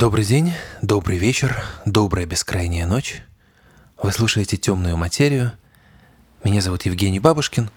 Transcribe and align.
Добрый 0.00 0.24
день, 0.24 0.54
добрый 0.80 1.18
вечер, 1.18 1.62
добрая 1.84 2.24
бескрайняя 2.24 2.86
ночь. 2.86 3.20
Вы 4.02 4.12
слушаете 4.12 4.56
«Темную 4.56 4.96
материю». 4.96 5.52
Меня 6.42 6.62
зовут 6.62 6.86
Евгений 6.86 7.20
Бабушкин. 7.20 7.68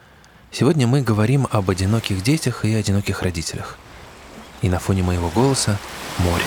Сегодня 0.50 0.88
мы 0.88 1.02
говорим 1.02 1.50
об 1.52 1.70
одиноких 1.70 2.24
детях 2.24 2.64
и 2.64 2.74
одиноких 2.74 3.24
родителях. 3.24 3.78
И 4.62 4.70
на 4.70 4.80
фоне 4.80 5.04
моего 5.04 5.30
голоса– 5.32 5.78
море. 6.20 6.46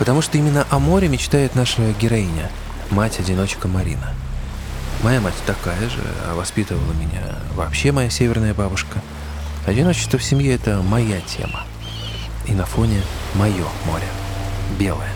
Потому 0.00 0.22
что 0.22 0.38
именно 0.38 0.66
о 0.70 0.78
море 0.78 1.08
мечтает 1.08 1.54
наша 1.54 1.92
героиня, 2.00 2.50
мать-одиночка 2.90 3.68
Марина. 3.68 4.14
Моя 5.02 5.20
мать 5.20 5.34
такая 5.46 5.90
же, 5.90 6.00
а 6.26 6.34
воспитывала 6.34 6.92
меня 6.94 7.20
вообще 7.54 7.92
моя 7.92 8.08
северная 8.08 8.54
бабушка. 8.54 9.02
Одиночество 9.66 10.18
в 10.18 10.24
семье– 10.24 10.54
это 10.54 10.80
моя 10.80 11.20
тема. 11.20 11.64
И 12.48 12.52
на 12.52 12.64
фоне 12.64 13.02
мое 13.34 13.66
море. 13.84 14.06
Белое. 14.78 15.10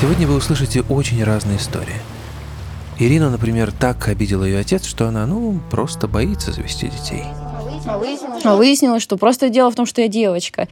Сегодня 0.00 0.28
вы 0.28 0.36
услышите 0.36 0.82
очень 0.82 1.24
разные 1.24 1.56
истории. 1.56 2.00
Ирина, 3.00 3.28
например, 3.28 3.72
так 3.72 4.06
обидела 4.06 4.44
ее 4.44 4.60
отец, 4.60 4.86
что 4.86 5.08
она, 5.08 5.26
ну, 5.26 5.60
просто 5.68 6.06
боится 6.06 6.52
завести 6.52 6.86
детей. 6.86 7.24
А 8.44 8.54
выяснилось, 8.54 9.02
что 9.02 9.16
просто 9.16 9.48
дело 9.48 9.72
в 9.72 9.74
том, 9.74 9.84
что 9.84 10.00
я 10.00 10.06
девочка. 10.06 10.68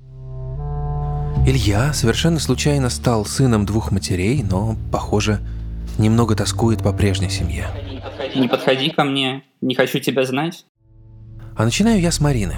Илья 1.44 1.92
совершенно 1.92 2.38
случайно 2.38 2.88
стал 2.88 3.25
сыном 3.25 3.66
двух 3.66 3.91
матерей, 3.91 4.44
но, 4.48 4.77
похоже, 4.92 5.41
немного 5.98 6.36
тоскует 6.36 6.84
по 6.84 6.92
прежней 6.92 7.30
семье. 7.30 7.66
Не 8.36 8.47
подходи 8.47 8.91
ко 8.91 9.02
мне, 9.02 9.42
не 9.60 9.75
хочу 9.75 9.98
тебя 9.98 10.25
знать. 10.25 10.64
А 11.56 11.64
начинаю 11.64 12.00
я 12.00 12.12
с 12.12 12.20
Марины. 12.20 12.55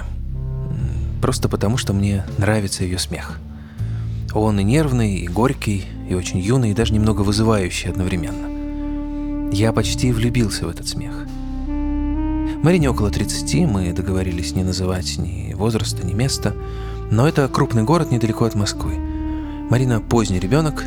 Просто 1.19 1.49
потому, 1.49 1.77
что 1.77 1.93
мне 1.93 2.25
нравится 2.37 2.83
ее 2.83 2.99
смех. 2.99 3.39
Он 4.33 4.59
и 4.59 4.63
нервный, 4.63 5.15
и 5.15 5.27
горький, 5.27 5.85
и 6.07 6.13
очень 6.13 6.39
юный, 6.39 6.69
и 6.69 6.75
даже 6.75 6.93
немного 6.93 7.21
вызывающий 7.21 7.89
одновременно. 7.89 9.51
Я 9.51 9.73
почти 9.73 10.11
влюбился 10.11 10.67
в 10.67 10.69
этот 10.69 10.87
смех. 10.87 11.25
Марине 12.61 12.91
около 12.91 13.09
30, 13.09 13.67
мы 13.67 13.91
договорились 13.93 14.53
не 14.53 14.63
называть 14.63 15.17
ни 15.17 15.55
возраста, 15.55 16.05
ни 16.05 16.13
места– 16.13 16.53
но 17.11 17.27
это 17.27 17.47
крупный 17.47 17.83
город 17.83 18.11
недалеко 18.11 18.45
от 18.45 18.55
Москвы. 18.55 18.95
Марина 19.69 20.01
поздний 20.01 20.39
ребенок 20.39 20.83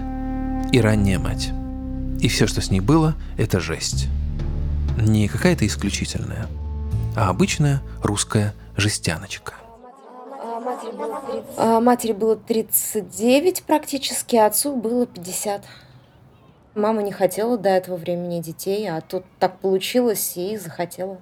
и 0.72 0.80
ранняя 0.80 1.18
мать. 1.18 1.50
И 2.20 2.28
все, 2.28 2.46
что 2.46 2.60
с 2.60 2.70
ней 2.70 2.80
было, 2.80 3.14
это 3.36 3.60
жесть. 3.60 4.08
Не 5.00 5.28
какая-то 5.28 5.66
исключительная, 5.66 6.48
а 7.16 7.28
обычная 7.28 7.80
русская 8.02 8.54
жестяночка. 8.76 9.54
А 11.56 11.80
матери 11.80 12.12
было 12.12 12.36
39 12.36 13.62
практически, 13.62 14.36
а 14.36 14.46
отцу 14.46 14.74
было 14.76 15.06
50. 15.06 15.62
Мама 16.74 17.02
не 17.02 17.12
хотела 17.12 17.56
до 17.56 17.70
этого 17.70 17.96
времени 17.96 18.40
детей, 18.40 18.88
а 18.88 19.00
тут 19.00 19.24
так 19.38 19.58
получилось 19.58 20.36
и 20.36 20.56
захотела. 20.56 21.18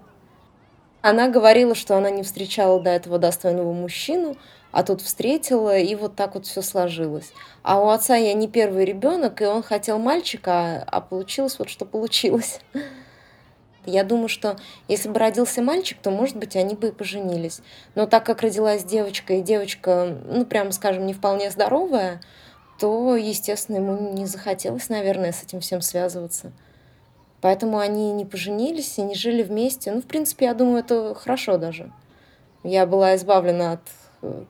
Она 1.02 1.28
говорила, 1.28 1.74
что 1.74 1.96
она 1.96 2.10
не 2.10 2.22
встречала 2.22 2.80
до 2.80 2.90
этого 2.90 3.18
достойного 3.18 3.72
мужчину, 3.72 4.36
а 4.76 4.82
тут 4.82 5.00
встретила, 5.00 5.78
и 5.78 5.94
вот 5.94 6.16
так 6.16 6.34
вот 6.34 6.44
все 6.44 6.60
сложилось. 6.60 7.32
А 7.62 7.80
у 7.80 7.88
отца 7.88 8.14
я 8.14 8.34
не 8.34 8.46
первый 8.46 8.84
ребенок, 8.84 9.40
и 9.40 9.46
он 9.46 9.62
хотел 9.62 9.98
мальчика, 9.98 10.84
а 10.86 11.00
получилось 11.00 11.58
вот 11.58 11.70
что 11.70 11.86
получилось. 11.86 12.60
Я 13.86 14.04
думаю, 14.04 14.28
что 14.28 14.58
если 14.86 15.08
бы 15.08 15.18
родился 15.18 15.62
мальчик, 15.62 15.96
то, 16.02 16.10
может 16.10 16.36
быть, 16.36 16.56
они 16.56 16.74
бы 16.74 16.88
и 16.88 16.92
поженились. 16.92 17.60
Но 17.94 18.06
так 18.06 18.26
как 18.26 18.42
родилась 18.42 18.84
девочка, 18.84 19.32
и 19.34 19.40
девочка, 19.40 20.14
ну, 20.26 20.44
прямо 20.44 20.72
скажем, 20.72 21.06
не 21.06 21.14
вполне 21.14 21.50
здоровая, 21.50 22.20
то, 22.78 23.16
естественно, 23.16 23.76
ему 23.76 24.12
не 24.12 24.26
захотелось, 24.26 24.90
наверное, 24.90 25.32
с 25.32 25.42
этим 25.42 25.60
всем 25.60 25.80
связываться. 25.80 26.52
Поэтому 27.40 27.78
они 27.78 28.12
не 28.12 28.26
поженились 28.26 28.98
и 28.98 29.02
не 29.02 29.14
жили 29.14 29.42
вместе. 29.42 29.90
Ну, 29.90 30.02
в 30.02 30.06
принципе, 30.06 30.44
я 30.44 30.52
думаю, 30.52 30.80
это 30.80 31.14
хорошо 31.14 31.56
даже. 31.56 31.90
Я 32.62 32.84
была 32.84 33.14
избавлена 33.14 33.72
от 33.72 33.80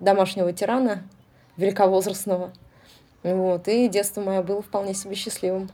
домашнего 0.00 0.52
тирана, 0.52 1.02
великовозрастного. 1.56 2.52
Вот, 3.22 3.66
и 3.68 3.88
детство 3.88 4.20
мое 4.20 4.42
было 4.42 4.62
вполне 4.62 4.94
себе 4.94 5.14
счастливым. 5.14 5.70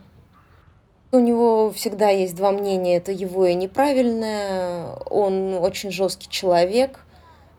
У 1.11 1.19
него 1.19 1.71
всегда 1.71 2.09
есть 2.09 2.35
два 2.35 2.51
мнения. 2.51 2.97
Это 2.97 3.11
его 3.11 3.45
и 3.45 3.53
неправильное. 3.53 4.87
Он 5.11 5.53
очень 5.55 5.91
жесткий 5.91 6.27
человек. 6.27 7.01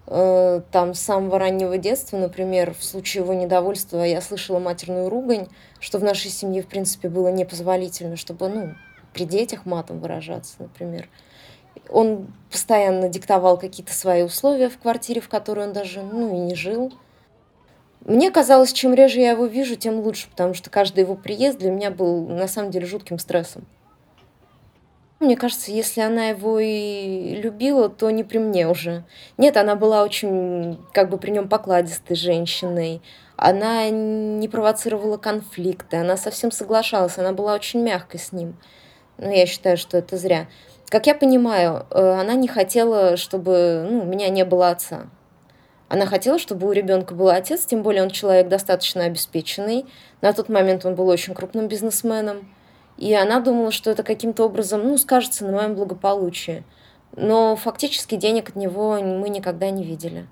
Э, 0.07 0.61
там 0.73 0.95
с 0.95 1.01
самого 1.01 1.39
раннего 1.39 1.79
детства, 1.79 2.17
например, 2.17 2.75
в 2.75 2.83
случае 2.83 3.23
его 3.23 3.33
недовольства 3.33 4.03
я 4.03 4.21
слышала 4.21 4.59
матерную 4.59 5.09
ругань, 5.09 5.47
что 5.79 5.99
в 5.99 6.03
нашей 6.03 6.33
семье, 6.33 6.63
в 6.63 6.67
принципе, 6.67 7.09
было 7.09 7.29
непозволительно, 7.29 8.17
чтобы, 8.17 8.49
ну, 8.49 8.75
при 9.13 9.25
детях 9.25 9.67
матом 9.67 10.01
выражаться, 10.01 10.55
например. 10.59 11.09
Он 11.89 12.29
постоянно 12.51 13.09
диктовал 13.09 13.59
какие-то 13.59 13.93
свои 13.93 14.23
условия 14.23 14.69
в 14.69 14.79
квартире, 14.79 15.21
в 15.21 15.29
которой 15.29 15.67
он 15.67 15.73
даже 15.73 16.03
ну, 16.03 16.35
и 16.35 16.39
не 16.39 16.55
жил. 16.55 16.93
Мне 18.05 18.31
казалось, 18.31 18.73
чем 18.73 18.95
реже 18.95 19.21
я 19.21 19.31
его 19.31 19.47
вижу, 19.47 19.77
тем 19.77 20.01
лучше, 20.01 20.29
потому 20.29 20.55
что 20.55 20.71
каждый 20.71 21.01
его 21.01 21.15
приезд 21.15 21.59
для 21.59 21.71
меня 21.71 21.91
был 21.91 22.27
на 22.27 22.47
самом 22.49 22.71
деле 22.71 22.87
жутким 22.87 23.19
стрессом. 23.19 23.67
Мне 25.21 25.37
кажется, 25.37 25.73
если 25.73 26.03
она 26.03 26.27
его 26.27 26.59
и 26.59 27.37
любила, 27.37 27.89
то 27.89 28.11
не 28.11 28.25
при 28.25 28.39
мне 28.39 28.69
уже. 28.69 29.05
Нет, 29.39 29.57
она 29.57 29.75
была 29.75 30.03
очень, 30.03 30.79
как 30.93 31.09
бы 31.09 31.17
при 31.17 31.31
нем 31.31 31.49
покладистой 31.49 32.15
женщиной. 32.15 33.01
Она 33.37 33.89
не 33.89 34.49
провоцировала 34.49 35.17
конфликты, 35.17 35.97
она 35.97 36.17
совсем 36.19 36.51
соглашалась, 36.51 37.17
она 37.17 37.33
была 37.33 37.55
очень 37.55 37.81
мягкой 37.81 38.21
с 38.21 38.33
ним. 38.33 38.57
Но 39.17 39.31
я 39.31 39.47
считаю, 39.47 39.79
что 39.79 39.97
это 39.97 40.17
зря. 40.19 40.47
Как 40.95 41.09
я 41.09 41.17
понимаю, 41.17 41.87
э, 41.91 42.21
она 42.21 42.35
не 42.35 42.47
хотела, 42.47 43.17
чтобы 43.17 43.85
ну, 43.91 44.03
у 44.03 44.05
меня 44.05 44.29
не 44.29 44.45
было 44.45 44.71
отца. 44.71 45.09
Она 45.89 46.07
хотела, 46.07 46.39
чтобы 46.39 46.69
у 46.69 46.71
ребенка 46.71 47.17
был 47.17 47.31
отец, 47.31 47.67
тем 47.67 47.83
более 47.83 48.05
он 48.05 48.11
человек 48.11 48.47
достаточно 48.47 49.03
обеспеченный. 49.03 49.87
На 50.21 50.33
тот 50.33 50.49
момент 50.49 50.87
он 50.87 50.95
был 50.95 51.09
очень 51.09 51.35
крупным 51.35 51.67
бизнесменом. 51.67 52.49
И 52.97 53.13
она 53.13 53.41
думала, 53.41 53.73
что 53.73 53.91
это 53.91 54.05
каким-то 54.05 54.45
образом 54.45 54.85
ну, 54.85 54.97
скажется 54.97 55.45
на 55.45 55.51
моем 55.51 55.75
благополучии. 55.75 56.63
Но 57.17 57.57
фактически 57.57 58.15
денег 58.15 58.51
от 58.51 58.55
него 58.55 58.97
мы 59.03 59.31
никогда 59.31 59.71
не 59.71 59.83
видели. 59.83 60.29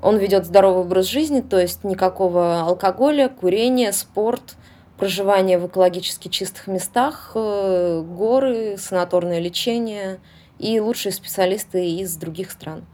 Он 0.00 0.16
ведет 0.18 0.46
здоровый 0.46 0.82
образ 0.82 1.06
жизни, 1.06 1.40
то 1.40 1.58
есть 1.58 1.82
никакого 1.82 2.60
алкоголя, 2.60 3.28
курения, 3.28 3.90
спорт– 3.90 4.54
проживание 4.98 5.58
в 5.58 5.66
экологически 5.66 6.28
чистых 6.28 6.66
местах, 6.66 7.32
э, 7.34 8.02
горы, 8.02 8.76
санаторное 8.76 9.38
лечение 9.38 10.18
и 10.58 10.80
лучшие 10.80 11.12
специалисты 11.12 11.88
из 11.88 12.16
других 12.16 12.50
стран. 12.50 12.84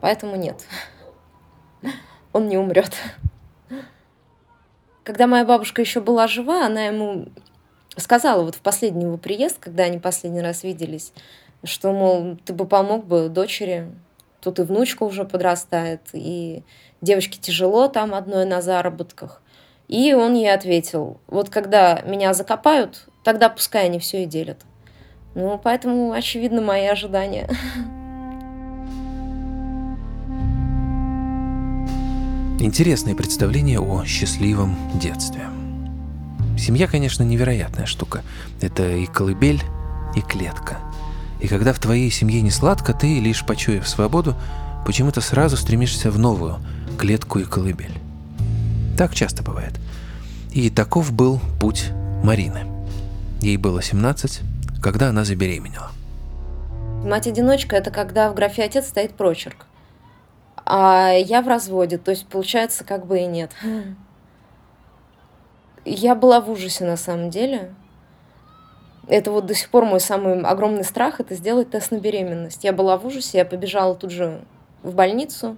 Поэтому 0.00 0.36
нет, 0.36 0.66
он 2.32 2.48
не 2.48 2.58
умрет. 2.58 2.92
Когда 5.02 5.26
моя 5.26 5.44
бабушка 5.44 5.80
еще 5.80 6.00
была 6.00 6.28
жива, 6.28 6.66
она 6.66 6.86
ему 6.86 7.28
сказала 7.96 8.42
вот 8.42 8.56
в 8.56 8.60
последний 8.60 9.04
его 9.04 9.16
приезд, 9.16 9.56
когда 9.58 9.84
они 9.84 9.98
последний 9.98 10.42
раз 10.42 10.62
виделись, 10.62 11.12
что, 11.64 11.92
мол, 11.92 12.36
ты 12.44 12.52
бы 12.52 12.66
помог 12.66 13.06
бы 13.06 13.28
дочери, 13.28 13.90
тут 14.42 14.58
и 14.58 14.62
внучка 14.62 15.04
уже 15.04 15.24
подрастает, 15.24 16.02
и 16.12 16.62
девочке 17.00 17.38
тяжело 17.40 17.88
там 17.88 18.14
одной 18.14 18.44
на 18.44 18.60
заработках. 18.60 19.42
И 19.88 20.14
он 20.14 20.34
ей 20.34 20.52
ответил, 20.52 21.20
вот 21.28 21.48
когда 21.48 22.02
меня 22.02 22.34
закопают, 22.34 23.08
тогда 23.22 23.48
пускай 23.48 23.86
они 23.86 23.98
все 23.98 24.24
и 24.24 24.26
делят. 24.26 24.62
Ну, 25.34 25.60
поэтому, 25.62 26.12
очевидно, 26.12 26.60
мои 26.60 26.86
ожидания. 26.86 27.48
Интересное 32.58 33.14
представление 33.14 33.80
о 33.80 34.04
счастливом 34.04 34.76
детстве. 34.94 35.42
Семья, 36.58 36.88
конечно, 36.88 37.22
невероятная 37.22 37.84
штука. 37.84 38.22
Это 38.62 38.90
и 38.90 39.06
колыбель, 39.06 39.62
и 40.16 40.22
клетка. 40.22 40.78
И 41.38 41.48
когда 41.48 41.74
в 41.74 41.78
твоей 41.78 42.10
семье 42.10 42.40
не 42.40 42.50
сладко, 42.50 42.94
ты, 42.94 43.20
лишь 43.20 43.44
почуяв 43.44 43.86
свободу, 43.86 44.34
почему-то 44.86 45.20
сразу 45.20 45.56
стремишься 45.56 46.10
в 46.10 46.18
новую 46.18 46.56
клетку 46.98 47.38
и 47.38 47.44
колыбель. 47.44 48.05
Так 48.96 49.14
часто 49.14 49.42
бывает. 49.42 49.74
И 50.52 50.70
таков 50.70 51.12
был 51.12 51.38
путь 51.60 51.90
Марины. 52.24 52.60
Ей 53.42 53.58
было 53.58 53.82
17, 53.82 54.40
когда 54.82 55.08
она 55.08 55.24
забеременела. 55.24 55.90
Мать-одиночка– 57.04 57.76
это 57.78 57.90
когда 57.90 58.30
в 58.30 58.34
графе 58.34 58.64
«отец» 58.64 58.88
стоит 58.88 59.14
прочерк. 59.14 59.66
а 60.64 61.12
я 61.12 61.42
в 61.42 61.48
разводе. 61.48 61.98
То 61.98 62.10
есть, 62.10 62.26
получается, 62.26 62.84
как 62.84 63.06
бы 63.06 63.20
и 63.20 63.26
нет. 63.26 63.52
Я 65.84 66.14
была 66.14 66.40
в 66.40 66.50
ужасе 66.50 66.84
на 66.84 66.96
самом 66.96 67.30
деле. 67.30 67.74
Это 69.06 69.30
вот 69.30 69.46
до 69.46 69.54
сих 69.54 69.68
пор 69.68 69.84
мой 69.84 70.00
самый 70.00 70.40
огромный 70.42 70.84
страх– 70.84 71.14
это 71.20 71.34
сделать 71.36 71.70
тест 71.70 71.92
на 71.92 72.00
беременность. 72.00 72.64
Я 72.64 72.72
была 72.72 72.96
в 72.96 73.06
ужасе, 73.06 73.38
я 73.38 73.44
побежала 73.44 73.94
тут 73.94 74.10
же 74.10 74.42
в 74.82 74.94
больницу 74.94 75.56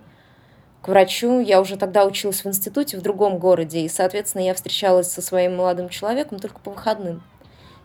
к 0.82 0.88
врачу. 0.88 1.40
Я 1.40 1.60
уже 1.60 1.76
тогда 1.76 2.04
училась 2.04 2.44
в 2.44 2.46
институте 2.46 2.96
в 2.96 3.02
другом 3.02 3.38
городе, 3.38 3.80
и, 3.80 3.88
соответственно, 3.88 4.42
я 4.42 4.54
встречалась 4.54 5.10
со 5.10 5.22
своим 5.22 5.56
молодым 5.56 5.88
человеком 5.88 6.38
только 6.38 6.60
по 6.60 6.70
выходным. 6.70 7.22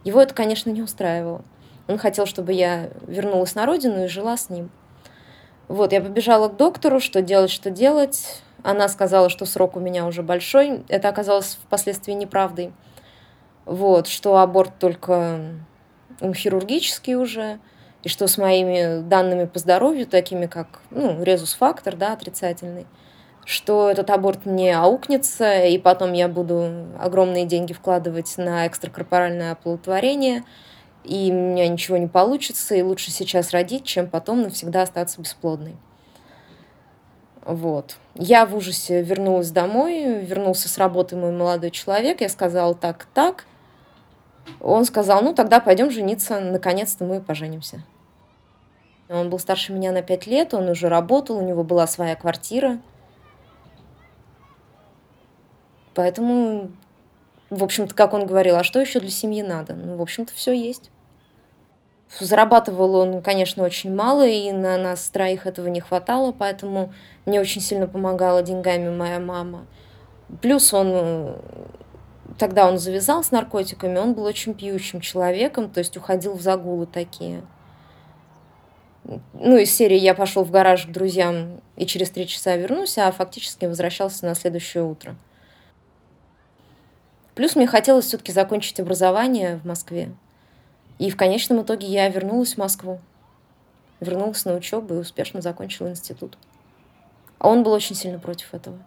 Его 0.04 0.22
это, 0.22 0.34
конечно, 0.34 0.70
не 0.70 0.82
устраивало. 0.82 1.44
Он 1.88 1.98
хотел, 1.98 2.26
чтобы 2.26 2.54
я 2.54 2.90
вернулась 3.08 3.56
на 3.56 3.66
родину 3.66 4.06
и 4.06 4.08
жила 4.08 4.38
с 4.38 4.50
ним. 4.50 4.70
Вот, 5.68 5.92
я 5.94 6.02
побежала 6.02 6.50
к 6.50 6.58
доктору, 6.58 7.00
что 7.00 7.22
делать, 7.22 7.52
что 7.52 7.70
делать. 7.70 8.42
Она 8.64 8.88
сказала, 8.88 9.30
что 9.30 9.46
срок 9.46 9.76
у 9.76 9.80
меня 9.80 10.06
уже 10.06 10.24
большой. 10.24 10.84
Это 10.88 11.10
оказалось 11.10 11.58
впоследствии 11.64 12.14
неправдой. 12.14 12.72
Вот, 13.66 14.08
что 14.08 14.38
аборт 14.38 14.78
только 14.80 15.40
хирургический 16.22 17.16
уже, 17.16 17.60
и 18.04 18.10
что 18.10 18.28
с 18.28 18.38
моими 18.38 19.02
данными 19.02 19.46
по 19.46 19.60
здоровью, 19.60 20.06
такими 20.06 20.46
как 20.46 20.82
ну, 20.92 21.24
резус-фактор, 21.24 21.96
да, 21.96 22.14
отрицательный, 22.14 22.86
что 23.46 23.90
этот 23.90 24.10
аборт 24.10 24.46
мне 24.46 24.78
аукнется, 24.78 25.64
и 25.64 25.78
потом 25.78 26.14
я 26.14 26.28
буду 26.28 26.88
огромные 27.00 27.46
деньги 27.46 27.74
вкладывать 27.74 28.38
на 28.38 28.68
экстракорпоральное 28.68 29.54
оплодотворение, 29.54 30.44
и 31.04 31.32
у 31.32 31.36
меня 31.36 31.68
ничего 31.68 31.98
не 31.98 32.08
получится, 32.08 32.76
и 32.76 32.82
лучше 32.82 33.12
сейчас 33.12 33.52
родить, 33.52 33.86
чем 33.86 34.08
потом 34.08 34.42
навсегда 34.42 34.84
остаться 34.84 35.22
бесплодной. 35.22 35.76
Вот. 37.46 37.98
Я 38.16 38.46
в 38.46 38.56
ужасе 38.56 39.02
вернулась 39.02 39.52
домой, 39.52 40.22
вернулся 40.22 40.70
с 40.70 40.78
работы 40.78 41.16
мой 41.16 41.32
молодой 41.32 41.72
человек, 41.72 42.22
я 42.22 42.30
сказала 42.30 42.74
так, 42.74 43.08
так. 43.14 43.46
Он 44.62 44.86
сказал, 44.86 45.22
ну 45.22 45.34
тогда 45.34 45.60
пойдем 45.60 45.92
жениться, 45.92 46.40
наконец-то 46.40 47.04
мы 47.04 47.22
поженимся. 47.22 47.84
Он 49.10 49.30
был 49.30 49.40
старше 49.40 49.74
меня 49.74 49.92
на 49.92 50.02
пять 50.02 50.28
лет, 50.28 50.54
он 50.54 50.70
уже 50.70 50.90
работал, 50.90 51.38
у 51.38 51.42
него 51.42 51.64
была 51.64 51.88
своя 51.88 52.16
квартира. 52.16 52.80
Поэтому, 55.94 56.72
в 57.50 57.64
общем-то, 57.64 57.94
как 57.94 58.14
он 58.14 58.26
говорил, 58.26 58.56
а 58.56 58.64
что 58.64 58.80
еще 58.80 59.00
для 59.00 59.12
семьи 59.12 59.44
надо? 59.44 59.76
Ну, 59.76 59.98
в 59.98 60.02
общем-то, 60.02 60.34
все 60.34 60.54
есть. 60.54 60.90
Зарабатывал 62.20 62.96
он, 62.96 63.22
конечно, 63.22 63.64
очень 63.64 63.94
мало, 63.94 64.28
и 64.28 64.52
на 64.52 64.78
нас 64.78 65.10
троих 65.10 65.48
этого 65.48 65.68
не 65.68 65.80
хватало, 65.80 66.32
поэтому 66.32 66.94
мне 67.26 67.42
очень 67.42 67.62
сильно 67.62 67.88
помогала 67.88 68.44
деньгами 68.44 68.90
моя 68.90 69.20
мама. 69.20 69.66
Плюс 70.42 70.74
он 70.74 71.38
тогда 72.38 72.68
он 72.68 72.78
завязал 72.78 73.24
с 73.24 73.32
наркотиками, 73.32 73.98
он 73.98 74.14
был 74.14 74.24
очень 74.24 74.54
пьющим 74.54 75.02
человеком, 75.02 75.70
то 75.70 75.80
есть 75.80 75.98
уходил 75.98 76.34
в 76.34 76.42
загулы 76.42 76.86
такие. 76.86 77.42
Ну, 79.34 79.58
из 79.58 79.74
серии 79.74 79.98
«Я 79.98 80.14
пошел 80.14 80.44
в 80.44 80.52
гараж 80.52 80.86
к 80.86 80.92
друзьям 80.92 81.62
и 81.76 81.86
через 81.86 82.10
три 82.10 82.28
часа 82.28 82.56
вернусь», 82.56 82.98
а 82.98 83.12
фактически 83.12 83.66
возвращался 83.66 84.26
на 84.26 84.36
следующее 84.36 84.84
утро. 84.84 85.16
Плюс 87.36 87.56
мне 87.56 87.68
хотелось 87.68 88.06
все-таки 88.06 88.32
закончить 88.32 88.80
образование 88.80 89.58
в 89.58 89.66
Москве. 89.66 90.12
И 91.00 91.10
в 91.10 91.18
конечном 91.18 91.64
итоге 91.64 91.88
я 91.88 92.08
вернулась 92.10 92.54
в 92.54 92.58
Москву. 92.58 93.00
Вернулась 94.00 94.46
на 94.46 94.54
учебу 94.56 94.96
и 94.96 94.98
успешно 94.98 95.42
закончила 95.42 95.90
институт. 95.90 96.38
А 97.40 97.50
он 97.50 97.64
был 97.64 97.72
очень 97.72 97.96
сильно 97.96 98.20
против 98.20 98.54
этого. 98.54 98.78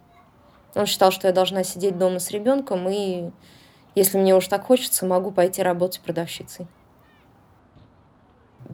Он 0.75 0.87
считал, 0.87 1.11
что 1.11 1.27
я 1.27 1.33
должна 1.33 1.65
сидеть 1.65 1.99
дома 1.99 2.19
с 2.19 2.31
ребенком, 2.31 2.89
и 2.89 3.31
если 3.95 4.19
мне 4.19 4.37
уж 4.37 4.47
так 4.47 4.65
хочется, 4.65 5.07
могу 5.07 5.31
пойти 5.31 5.63
работать 5.63 6.01
продавщицей. 6.01 6.67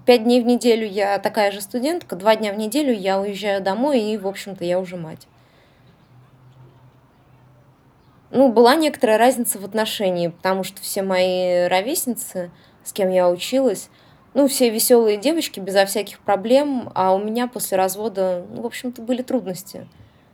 Пять 0.06 0.24
дней 0.24 0.42
в 0.42 0.46
неделю 0.46 0.86
я 0.86 1.18
такая 1.18 1.52
же 1.52 1.60
студентка, 1.60 2.16
два 2.16 2.34
дня 2.36 2.52
в 2.52 2.56
неделю 2.56 2.92
я 2.92 3.20
уезжаю 3.20 3.62
домой, 3.62 4.00
и, 4.00 4.16
в 4.16 4.26
общем-то, 4.26 4.64
я 4.64 4.78
уже 4.80 4.96
мать. 4.96 5.26
Ну, 8.30 8.50
была 8.50 8.74
некоторая 8.74 9.18
разница 9.18 9.58
в 9.58 9.64
отношении, 9.64 10.28
потому 10.28 10.64
что 10.64 10.80
все 10.80 11.02
мои 11.02 11.66
ровесницы, 11.66 12.50
с 12.82 12.92
кем 12.92 13.10
я 13.10 13.28
училась, 13.28 13.90
ну, 14.34 14.48
все 14.48 14.70
веселые 14.70 15.18
девочки 15.18 15.60
безо 15.60 15.84
всяких 15.84 16.18
проблем, 16.20 16.90
а 16.94 17.14
у 17.14 17.22
меня 17.22 17.46
после 17.46 17.76
развода, 17.76 18.46
ну, 18.50 18.62
в 18.62 18.66
общем-то, 18.66 19.02
были 19.02 19.22
трудности 19.22 19.86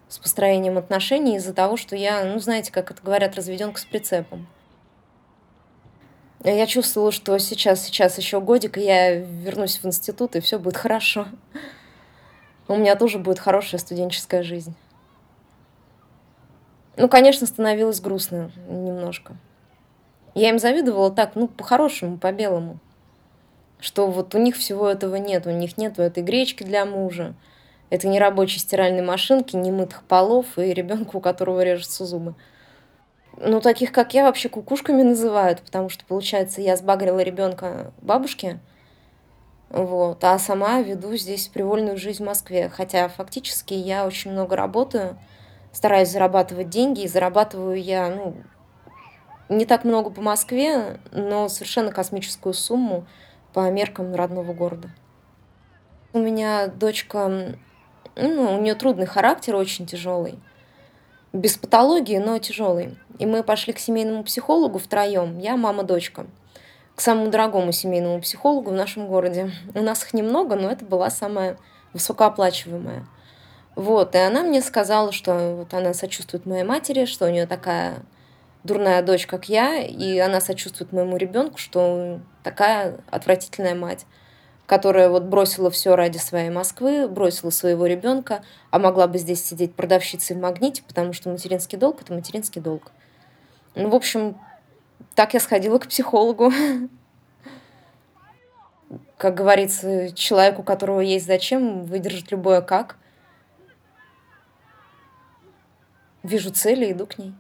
с 0.09 0.19
построением 0.19 0.79
отношений 0.79 1.37
из-за 1.37 1.53
того, 1.53 1.77
что 1.77 1.97
я, 1.97 2.25
ну, 2.25 2.39
знаете, 2.39 2.73
как 2.73 2.91
это 2.93 3.03
говорят, 3.03 3.35
разведенка 3.35 3.81
с 3.81 3.85
прицепом. 3.85 4.47
Я 6.45 6.67
чувствовала, 6.67 7.11
что 7.11 7.37
сейчас, 7.39 7.85
сейчас 7.85 8.17
еще 8.17 8.41
годик, 8.41 8.79
и 8.79 8.83
я 8.83 9.17
вернусь 9.17 9.79
в 9.79 9.87
институт, 9.87 10.37
и 10.37 10.41
все 10.41 10.59
будет 10.59 10.77
хорошо. 10.77 11.27
У 12.69 12.77
меня 12.77 12.95
тоже 12.97 13.19
будет 13.19 13.39
хорошая 13.39 13.81
студенческая 13.81 14.43
жизнь. 14.43 14.75
Ну, 16.97 17.09
конечно, 17.09 17.47
становилось 17.47 18.01
грустно 18.01 18.53
немножко. 18.69 19.37
Я 20.35 20.51
им 20.51 20.59
завидовала 20.59 21.11
так, 21.11 21.35
ну, 21.35 21.49
по-хорошему, 21.49 22.19
по-белому. 22.19 22.79
Что 23.81 24.09
вот 24.09 24.35
у 24.35 24.39
них 24.39 24.57
всего 24.57 24.89
этого 24.89 25.17
нет. 25.17 25.47
У 25.47 25.51
них 25.51 25.77
нет 25.77 25.99
этой 25.99 26.23
гречки 26.23 26.63
для 26.63 26.85
мужа. 26.85 27.35
Это 27.91 28.07
не 28.07 28.19
рабочей 28.19 28.59
стиральной 28.59 29.03
машинки, 29.03 29.57
не 29.57 29.73
мытых 29.73 30.03
полов 30.05 30.59
и 30.59 30.75
ребенка, 30.75 31.17
у 31.17 31.21
которого 31.21 31.63
режутся 31.63 32.05
зубы. 32.05 32.35
Ну, 33.41 33.61
таких, 33.61 33.93
как 33.93 34.15
я, 34.15 34.25
вообще 34.25 34.49
кукушками 34.49 35.03
называют, 35.03 35.63
потому 35.63 35.89
что, 35.89 36.05
получается, 36.05 36.61
я 36.61 36.77
сбагрила 36.77 37.21
ребенка 37.21 37.93
бабушке, 38.03 38.59
вот, 39.71 40.25
а 40.25 40.39
сама 40.41 40.81
веду 40.81 41.15
здесь 41.17 41.47
привольную 41.47 41.97
жизнь 41.99 42.23
в 42.23 42.27
Москве. 42.27 42.69
Хотя 42.69 43.09
фактически 43.09 43.75
я 43.75 44.07
очень 44.07 44.33
много 44.33 44.57
работаю, 44.57 45.17
стараюсь 45.73 46.11
зарабатывать 46.11 46.69
деньги, 46.69 47.03
и 47.03 47.09
зарабатываю 47.09 47.81
я, 47.81 48.09
ну, 48.09 48.35
не 49.49 49.67
так 49.67 49.85
много 49.85 50.11
по 50.11 50.21
Москве, 50.21 50.99
но 51.13 51.49
совершенно 51.49 51.93
космическую 51.93 52.55
сумму 52.55 53.07
по 53.53 53.71
меркам 53.71 54.15
родного 54.17 54.53
города. 54.53 54.91
У 56.13 56.19
меня 56.19 56.67
дочка, 56.67 57.55
ну, 58.17 58.57
у 58.57 58.61
нее 58.61 58.75
трудный 58.75 59.07
характер, 59.07 59.55
очень 59.55 59.87
тяжелый. 59.87 60.41
Без 61.33 61.59
патологии, 61.59 62.19
но 62.19 62.39
тяжелый. 62.39 62.97
И 63.19 63.27
мы 63.27 63.43
пошли 63.43 63.73
к 63.73 63.79
семейному 63.79 64.25
психологу 64.25 64.79
втроем, 64.79 65.39
я, 65.39 65.57
мама, 65.57 65.83
дочка. 65.83 66.27
К 66.95 67.01
самому 67.01 67.31
дорогому 67.31 67.71
семейному 67.73 68.21
психологу 68.21 68.71
в 68.71 68.75
нашем 68.75 69.07
городе. 69.07 69.53
У 69.75 69.83
нас 69.83 70.03
их 70.05 70.15
немного, 70.15 70.57
но 70.57 70.71
это 70.71 70.85
была 70.85 71.11
самая 71.11 71.59
высокооплачиваемая. 71.93 73.07
Вот, 73.77 74.15
и 74.15 74.19
она 74.19 74.43
мне 74.43 74.61
сказала, 74.61 75.13
что 75.13 75.55
вот 75.57 75.75
она 75.75 75.95
сочувствует 75.95 76.47
моей 76.47 76.65
матери, 76.65 77.05
что 77.05 77.27
у 77.27 77.31
нее 77.31 77.47
такая 77.47 77.99
дурная 78.65 79.03
дочь, 79.03 79.27
как 79.27 79.49
я, 79.49 79.83
и 79.83 80.19
она 80.19 80.41
сочувствует 80.41 80.93
моему 80.93 81.17
ребенку, 81.17 81.59
что 81.59 82.21
такая 82.43 82.99
отвратительная 83.11 83.75
мать, 83.75 84.05
которая 84.69 85.09
вот 85.09 85.23
бросила 85.25 85.71
все 85.71 85.97
ради 85.97 86.19
своей 86.19 86.51
Москвы, 86.51 87.09
бросила 87.09 87.49
своего 87.49 87.87
ребенка, 87.87 88.45
а 88.71 88.79
могла 88.79 89.07
бы 89.07 89.17
здесь 89.17 89.43
сидеть 89.43 89.75
продавщицей 89.75 90.37
в 90.37 90.41
магните, 90.41 90.83
потому 90.87 91.15
что 91.15 91.31
материнский 91.31 91.79
долг– 91.79 92.03
это 92.03 92.13
материнский 92.13 92.61
долг. 92.61 92.93
Ну, 93.75 93.89
в 93.89 93.95
общем, 93.95 94.39
так 95.15 95.33
я 95.33 95.41
сходила 95.41 95.79
к 95.79 95.89
психологу. 95.89 96.53
Как 99.17 99.35
говорится, 99.35 100.13
человеку, 100.13 100.63
которого 100.63 101.01
есть 101.01 101.27
зачем, 101.27 101.85
выдержать 101.85 102.31
любое 102.31 102.61
как. 102.61 102.99
Вижу 106.23 106.53
цели, 106.53 106.93
иду 106.93 107.07
к 107.07 107.17
ней. 107.19 107.33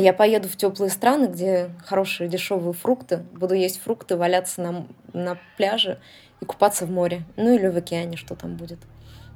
Я 0.00 0.14
поеду 0.14 0.48
в 0.48 0.56
теплые 0.56 0.90
страны, 0.90 1.26
где 1.26 1.70
хорошие 1.84 2.30
дешевые 2.30 2.72
фрукты. 2.72 3.22
Буду 3.34 3.52
есть 3.52 3.82
фрукты, 3.82 4.16
валяться 4.16 4.62
на, 4.62 4.86
на 5.12 5.36
пляже 5.58 5.98
и 6.40 6.46
купаться 6.46 6.86
в 6.86 6.90
море. 6.90 7.24
Ну 7.36 7.54
или 7.54 7.66
в 7.66 7.76
океане, 7.76 8.16
что 8.16 8.34
там 8.34 8.56
будет. 8.56 8.78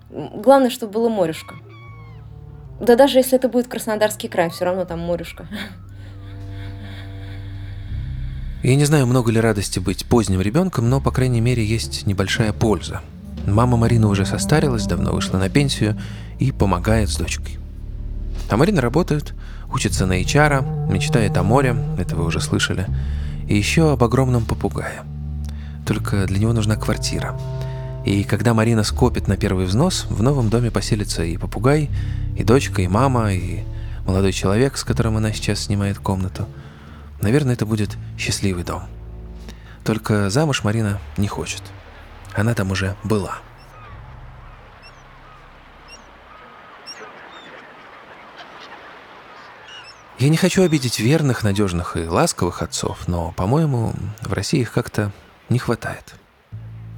Главное, 0.09 0.71
чтобы 0.71 0.95
было 0.95 1.11
морешко. 1.11 1.57
Да 2.81 2.97
даже 2.97 3.19
если 3.19 3.37
это 3.37 3.51
будет 3.51 3.69
Краснодарский 3.69 4.31
край, 4.31 4.49
все 4.49 4.65
равно 4.65 4.87
там 4.87 5.01
морюшка. 5.01 5.47
Я 8.63 8.77
не 8.77 8.87
знаю, 8.87 9.07
много 9.07 9.31
ли 9.31 9.39
радости 9.39 9.79
быть 9.79 10.07
поздним 10.07 10.41
ребенком, 10.41 10.89
но, 10.89 10.99
по 10.99 11.11
крайней 11.11 11.43
мере, 11.43 11.63
есть 11.63 12.07
небольшая 12.07 12.55
польза. 12.55 13.03
Мама 13.47 13.77
Марина 13.77 14.09
уже 14.09 14.25
состарилась, 14.25 14.87
давно 14.87 15.13
вышла 15.13 15.37
на 15.37 15.51
пенсию 15.51 16.01
и 16.39 16.53
помогает 16.53 17.11
с 17.11 17.19
дочкой. 17.19 17.59
А 18.49 18.57
Марина 18.57 18.81
работает, 18.81 19.35
учится 19.75 20.07
на 20.07 20.23
HR, 20.23 20.91
мечтает 20.91 21.37
о 21.37 21.43
море, 21.43 21.77
это 21.99 22.15
вы 22.15 22.25
уже 22.25 22.41
слышали, 22.41 22.87
и 23.49 23.57
еще 23.57 23.93
об 23.93 24.05
огромном 24.05 24.45
попугае. 24.45 25.03
Только 25.85 26.27
для 26.27 26.39
него 26.39 26.53
нужна 26.53 26.77
квартира. 26.77 27.39
И 28.07 28.23
когда 28.23 28.55
Марина 28.55 28.85
скопит 28.85 29.27
на 29.27 29.37
первый 29.37 29.67
взнос, 29.67 30.07
в 30.09 30.23
новом 30.23 30.49
доме 30.49 30.71
поселится 30.71 31.25
и 31.25 31.37
попугай, 31.37 31.91
и 32.37 32.45
дочка, 32.45 32.83
и 32.83 32.87
мама, 32.87 33.33
и 33.33 33.65
молодой 34.07 34.33
человек, 34.33 34.77
с 34.77 34.85
которым 34.85 35.17
она 35.17 35.33
сейчас 35.33 35.61
снимает 35.61 35.99
комнату. 35.99 36.47
Наверное, 37.21 37.55
это 37.55 37.67
будет 37.67 37.97
счастливый 38.17 38.63
дом. 38.63 38.83
Только 39.85 40.31
замуж 40.31 40.63
Марина 40.63 41.01
не 41.17 41.27
хочет. 41.27 41.63
Она 42.35 42.55
там 42.55 42.71
уже 42.71 42.95
была. 43.03 43.39
Я 50.19 50.29
не 50.29 50.37
хочу 50.37 50.63
обидеть 50.63 51.01
верных, 51.01 51.43
надежных 51.43 51.97
и 51.97 52.07
ласковых 52.07 52.63
отцов, 52.63 53.09
но, 53.09 53.33
по-моему, 53.33 53.95
в 54.23 54.33
России 54.33 54.61
их 54.61 54.73
как-то 54.73 55.11
не 55.49 55.59
хватает. 55.59 56.15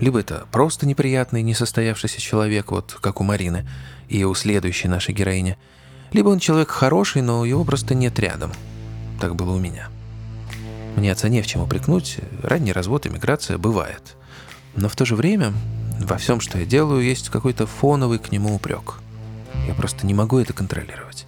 Либо 0.00 0.20
это 0.20 0.46
просто 0.52 0.86
неприятный, 0.86 1.42
несостоявшийся 1.42 2.20
человек, 2.20 2.70
вот 2.70 2.98
как 3.00 3.22
у 3.22 3.24
Марины 3.24 3.66
и 4.08 4.24
у 4.24 4.34
следующей 4.34 4.88
нашей 4.88 5.14
героини, 5.14 5.56
либо 6.12 6.28
он 6.28 6.40
человек 6.40 6.70
хороший, 6.70 7.22
но 7.22 7.46
его 7.46 7.64
просто 7.64 7.94
нет 7.94 8.18
рядом. 8.18 8.52
Так 9.18 9.34
было 9.34 9.52
у 9.52 9.58
меня. 9.58 9.88
Мне 10.96 11.10
отца 11.10 11.30
не 11.30 11.40
в 11.40 11.46
чем 11.46 11.62
упрекнуть, 11.62 12.18
ранний 12.42 12.72
развод 12.72 13.06
и 13.06 13.08
миграция 13.08 13.56
бывает. 13.56 14.14
Но 14.74 14.90
в 14.90 14.96
то 14.96 15.06
же 15.06 15.16
время 15.16 15.54
во 16.00 16.18
всем, 16.18 16.40
что 16.40 16.58
я 16.58 16.66
делаю, 16.66 17.02
есть 17.02 17.30
какой-то 17.30 17.66
фоновый 17.66 18.18
к 18.18 18.30
нему 18.30 18.54
упрек. 18.54 18.96
Я 19.66 19.72
просто 19.72 20.06
не 20.06 20.12
могу 20.12 20.38
это 20.38 20.52
контролировать. 20.52 21.26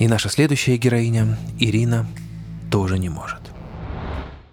И 0.00 0.08
наша 0.08 0.30
следующая 0.30 0.78
героиня, 0.78 1.36
Ирина, 1.58 2.06
тоже 2.72 2.98
не 2.98 3.10
может. 3.10 3.40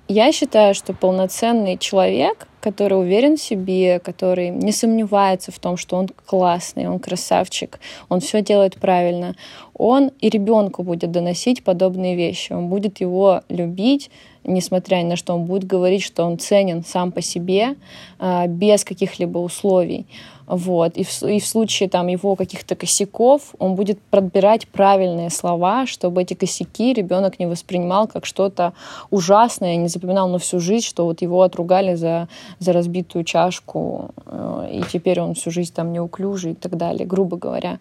Я 0.09 0.33
считаю, 0.33 0.75
что 0.75 0.93
полноценный 0.93 1.77
человек, 1.77 2.47
который 2.59 2.99
уверен 2.99 3.37
в 3.37 3.41
себе, 3.41 3.99
который 3.99 4.49
не 4.49 4.73
сомневается 4.73 5.53
в 5.53 5.59
том, 5.59 5.77
что 5.77 5.95
он 5.95 6.09
классный, 6.25 6.89
он 6.89 6.99
красавчик, 6.99 7.79
он 8.09 8.19
все 8.19 8.41
делает 8.41 8.75
правильно, 8.75 9.35
он 9.73 10.11
и 10.19 10.29
ребенку 10.29 10.83
будет 10.83 11.11
доносить 11.11 11.63
подобные 11.63 12.17
вещи. 12.17 12.51
Он 12.51 12.67
будет 12.67 12.99
его 12.99 13.41
любить, 13.47 14.11
несмотря 14.43 14.97
ни 14.97 15.03
на 15.03 15.15
что, 15.15 15.33
он 15.33 15.45
будет 15.45 15.63
говорить, 15.63 16.03
что 16.03 16.25
он 16.25 16.39
ценен 16.39 16.83
сам 16.83 17.13
по 17.13 17.21
себе, 17.21 17.75
а, 18.19 18.47
без 18.47 18.83
каких-либо 18.83 19.37
условий. 19.37 20.07
Вот. 20.47 20.95
И, 20.95 21.03
в, 21.03 21.23
и 21.23 21.39
в 21.41 21.45
случае 21.45 21.89
там, 21.89 22.07
его 22.07 22.35
каких-то 22.37 22.75
косяков 22.75 23.53
он 23.59 23.75
будет 23.75 23.99
подбирать 23.99 24.67
правильные 24.69 25.29
слова, 25.29 25.85
чтобы 25.85 26.21
эти 26.21 26.35
косяки 26.35 26.93
ребенок 26.93 27.37
не 27.37 27.45
воспринимал 27.45 28.07
как 28.07 28.25
что-то 28.25 28.73
ужасное, 29.09 29.75
не 29.75 29.89
запоминал 29.89 30.29
на 30.29 30.39
всю 30.39 30.61
жизнь, 30.61 30.85
что 30.85 31.05
вот 31.05 31.21
его 31.21 31.41
отругали 31.41 31.95
за, 31.95 32.29
за 32.59 32.71
разбитую 32.71 33.25
чашку, 33.25 34.11
э, 34.25 34.69
и 34.71 34.83
теперь 34.89 35.19
он 35.19 35.33
всю 35.33 35.51
жизнь 35.51 35.73
там 35.73 35.91
неуклюжий 35.91 36.53
и 36.53 36.55
так 36.55 36.77
далее, 36.77 37.05
грубо 37.05 37.35
говоря. 37.35 37.79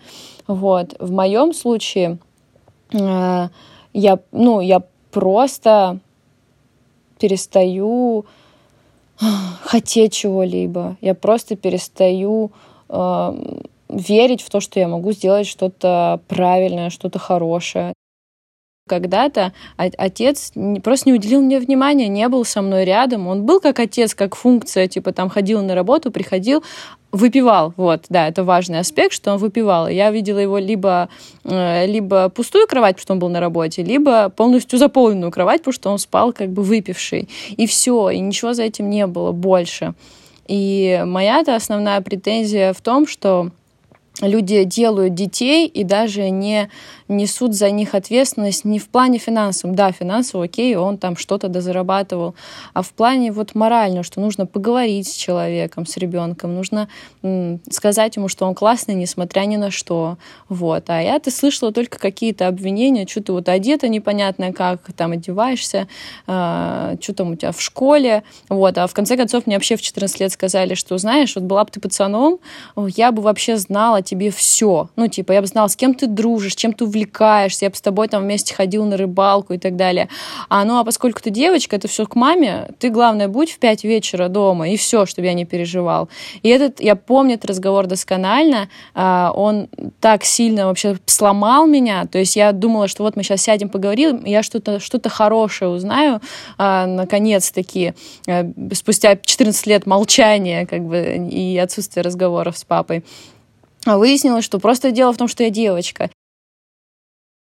Вот. 0.48 0.96
В 0.98 1.12
моем 1.12 1.54
случае 1.54 2.18
э, 2.92 3.48
я, 3.92 4.18
ну, 4.32 4.60
я 4.60 4.82
просто 5.12 6.00
перестаю 7.20 8.26
хотеть 9.62 10.12
чего-либо. 10.12 10.96
Я 11.00 11.14
просто 11.14 11.56
перестаю 11.56 12.52
э, 12.88 13.62
верить 13.88 14.42
в 14.42 14.50
то, 14.50 14.60
что 14.60 14.80
я 14.80 14.88
могу 14.88 15.12
сделать 15.12 15.46
что-то 15.46 16.20
правильное, 16.28 16.90
что-то 16.90 17.18
хорошее. 17.18 17.92
Когда-то 18.88 19.52
отец 19.76 20.52
просто 20.84 21.08
не 21.08 21.14
уделил 21.14 21.42
мне 21.42 21.58
внимания, 21.58 22.06
не 22.06 22.28
был 22.28 22.44
со 22.44 22.62
мной 22.62 22.84
рядом. 22.84 23.26
Он 23.26 23.42
был 23.42 23.58
как 23.58 23.80
отец, 23.80 24.14
как 24.14 24.36
функция, 24.36 24.86
типа 24.86 25.12
там 25.12 25.28
ходил 25.28 25.60
на 25.60 25.74
работу, 25.74 26.12
приходил, 26.12 26.62
выпивал, 27.10 27.74
вот, 27.76 28.04
да, 28.10 28.28
это 28.28 28.44
важный 28.44 28.78
аспект, 28.78 29.12
что 29.12 29.32
он 29.32 29.38
выпивал. 29.38 29.88
Я 29.88 30.12
видела 30.12 30.38
его 30.38 30.58
либо, 30.58 31.08
э, 31.42 31.86
либо 31.86 32.28
пустую 32.28 32.68
кровать, 32.68 32.94
потому 32.94 33.02
что 33.02 33.12
он 33.14 33.18
был 33.18 33.28
на 33.28 33.40
работе, 33.40 33.82
либо 33.82 34.28
полностью 34.28 34.78
заполненную 34.78 35.32
кровать, 35.32 35.62
потому 35.62 35.74
что 35.74 35.90
он 35.90 35.98
спал 35.98 36.32
как 36.32 36.50
бы 36.50 36.62
выпивший. 36.62 37.28
И 37.56 37.66
все, 37.66 38.10
и 38.10 38.20
ничего 38.20 38.52
за 38.52 38.62
этим 38.62 38.88
не 38.88 39.08
было 39.08 39.32
больше. 39.32 39.94
И 40.46 41.02
моя-то 41.04 41.56
основная 41.56 42.00
претензия 42.02 42.72
в 42.72 42.80
том, 42.80 43.08
что 43.08 43.50
люди 44.20 44.64
делают 44.64 45.14
детей 45.14 45.66
и 45.66 45.84
даже 45.84 46.30
не 46.30 46.70
несут 47.08 47.54
за 47.54 47.70
них 47.70 47.94
ответственность 47.94 48.64
не 48.64 48.78
в 48.78 48.88
плане 48.88 49.18
финансовом. 49.18 49.74
Да, 49.74 49.92
финансово, 49.92 50.44
окей, 50.44 50.74
он 50.76 50.98
там 50.98 51.16
что-то 51.16 51.48
дозарабатывал, 51.48 52.34
а 52.74 52.82
в 52.82 52.90
плане 52.90 53.32
вот 53.32 53.54
морально, 53.54 54.02
что 54.02 54.20
нужно 54.20 54.46
поговорить 54.46 55.08
с 55.08 55.14
человеком, 55.14 55.86
с 55.86 55.96
ребенком, 55.96 56.54
нужно 56.54 56.88
сказать 57.70 58.16
ему, 58.16 58.28
что 58.28 58.46
он 58.46 58.54
классный, 58.54 58.94
несмотря 58.94 59.42
ни 59.42 59.56
на 59.56 59.70
что. 59.70 60.18
Вот. 60.48 60.88
А 60.88 61.00
я-то 61.00 61.30
слышала 61.30 61.72
только 61.72 61.98
какие-то 61.98 62.46
обвинения, 62.48 63.06
что 63.06 63.22
ты 63.22 63.32
вот 63.32 63.48
одета 63.48 63.88
непонятно 63.88 64.52
как, 64.52 64.80
там 64.96 65.12
одеваешься, 65.12 65.78
э, 65.78 65.86
а, 66.28 66.96
что 67.00 67.14
там 67.14 67.32
у 67.32 67.36
тебя 67.36 67.52
в 67.52 67.60
школе. 67.60 68.22
Вот. 68.48 68.78
А 68.78 68.86
в 68.86 68.94
конце 68.94 69.16
концов 69.16 69.46
мне 69.46 69.56
вообще 69.56 69.76
в 69.76 69.82
14 69.82 70.20
лет 70.20 70.32
сказали, 70.32 70.74
что, 70.74 70.98
знаешь, 70.98 71.34
вот 71.34 71.44
была 71.44 71.64
бы 71.64 71.70
ты 71.70 71.80
пацаном, 71.80 72.38
я 72.76 73.12
бы 73.12 73.22
вообще 73.22 73.56
знала 73.56 74.02
тебе 74.02 74.30
все. 74.30 74.88
Ну, 74.96 75.08
типа, 75.08 75.32
я 75.32 75.40
бы 75.40 75.46
знала, 75.46 75.68
с 75.68 75.76
кем 75.76 75.94
ты 75.94 76.06
дружишь, 76.06 76.54
чем 76.54 76.72
ты 76.72 76.84
увлекаешься, 76.96 77.66
я 77.66 77.70
бы 77.70 77.76
с 77.76 77.80
тобой 77.80 78.08
там 78.08 78.22
вместе 78.22 78.54
ходил 78.54 78.84
на 78.84 78.96
рыбалку 78.96 79.52
и 79.52 79.58
так 79.58 79.76
далее. 79.76 80.08
А 80.48 80.64
ну, 80.64 80.78
а 80.78 80.84
поскольку 80.84 81.20
ты 81.20 81.30
девочка, 81.30 81.76
это 81.76 81.88
все 81.88 82.06
к 82.06 82.14
маме, 82.16 82.68
ты, 82.78 82.90
главное, 82.90 83.28
будь 83.28 83.50
в 83.52 83.58
5 83.58 83.84
вечера 83.84 84.28
дома, 84.28 84.68
и 84.68 84.76
все, 84.76 85.06
чтобы 85.06 85.26
я 85.26 85.34
не 85.34 85.44
переживал. 85.44 86.08
И 86.42 86.48
этот, 86.48 86.80
я 86.80 86.96
помню 86.96 87.34
этот 87.34 87.50
разговор 87.50 87.86
досконально, 87.86 88.68
а, 88.94 89.32
он 89.34 89.68
так 90.00 90.24
сильно 90.24 90.66
вообще 90.66 90.96
сломал 91.06 91.66
меня, 91.66 92.06
то 92.06 92.18
есть 92.18 92.36
я 92.36 92.52
думала, 92.52 92.88
что 92.88 93.02
вот 93.02 93.16
мы 93.16 93.22
сейчас 93.22 93.42
сядем, 93.42 93.68
поговорим, 93.68 94.24
я 94.24 94.42
что-то 94.42 94.80
что 94.80 94.96
хорошее 95.06 95.70
узнаю, 95.70 96.20
а, 96.58 96.86
наконец-таки, 96.86 97.94
э, 98.26 98.44
спустя 98.72 99.16
14 99.16 99.66
лет 99.66 99.86
молчания, 99.86 100.66
как 100.66 100.82
бы, 100.82 101.28
и 101.30 101.56
отсутствия 101.58 102.02
разговоров 102.02 102.58
с 102.58 102.64
папой. 102.64 103.04
А 103.84 103.98
выяснилось, 103.98 104.44
что 104.44 104.58
просто 104.58 104.90
дело 104.90 105.12
в 105.12 105.16
том, 105.16 105.28
что 105.28 105.44
я 105.44 105.50
девочка 105.50 106.10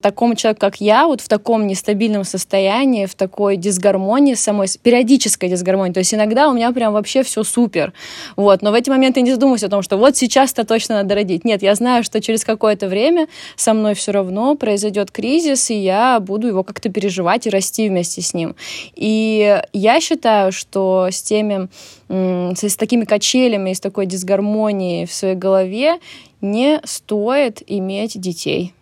такому 0.02 0.36
человеку, 0.36 0.62
как 0.62 0.80
я, 0.80 1.08
вот 1.08 1.20
в 1.20 1.28
таком 1.28 1.68
нестабильном 1.68 2.24
состоянии, 2.24 3.06
в 3.06 3.16
такой 3.16 3.58
дисгармонии 3.58 4.34
самой, 4.34 4.68
периодической 4.82 5.50
дисгармонии. 5.50 5.92
То 5.92 6.00
есть 6.00 6.14
иногда 6.14 6.48
у 6.48 6.54
меня 6.54 6.72
прям 6.72 6.94
вообще 6.94 7.22
все 7.22 7.44
супер. 7.44 7.92
Вот. 8.38 8.62
Но 8.62 8.72
в 8.72 8.76
эти 8.76 8.90
моменты 8.90 9.22
не 9.22 9.34
задумываюсь 9.34 9.64
о 9.64 9.70
том, 9.70 9.82
что 9.82 9.98
вот 9.98 10.16
сейчас-то 10.16 10.66
точно 10.66 10.96
надо 10.96 11.16
родить. 11.16 11.44
Нет, 11.44 11.62
я 11.64 11.76
знаю, 11.76 12.06
что 12.06 12.22
через 12.22 12.46
какое-то 12.46 12.88
время 12.88 13.28
со 13.58 13.74
мной 13.74 13.94
все 13.94 14.14
равно 14.14 14.56
произойдет 14.56 15.12
кризис, 15.12 15.70
и 15.70 15.76
я 15.76 16.22
буду 16.22 16.48
его 16.48 16.64
как-то 16.64 16.88
переживать 16.88 17.46
и 17.48 17.50
расти 17.50 17.90
вместе 17.90 18.22
с 18.22 18.34
ним. 18.34 18.56
И 18.96 19.62
я 19.74 20.00
считаю, 20.00 20.54
что 20.54 21.10
с 21.12 21.22
теми, 21.22 21.68
с 22.08 22.78
такими 22.78 23.04
качелями, 23.04 23.74
с 23.74 23.82
такой 23.82 24.06
дисгармонией 24.06 25.06
в 25.06 25.12
своей 25.12 25.36
голове 25.36 26.00
не 26.40 26.80
стоит 26.86 27.62
иметь 27.68 28.18
детей 28.18 28.74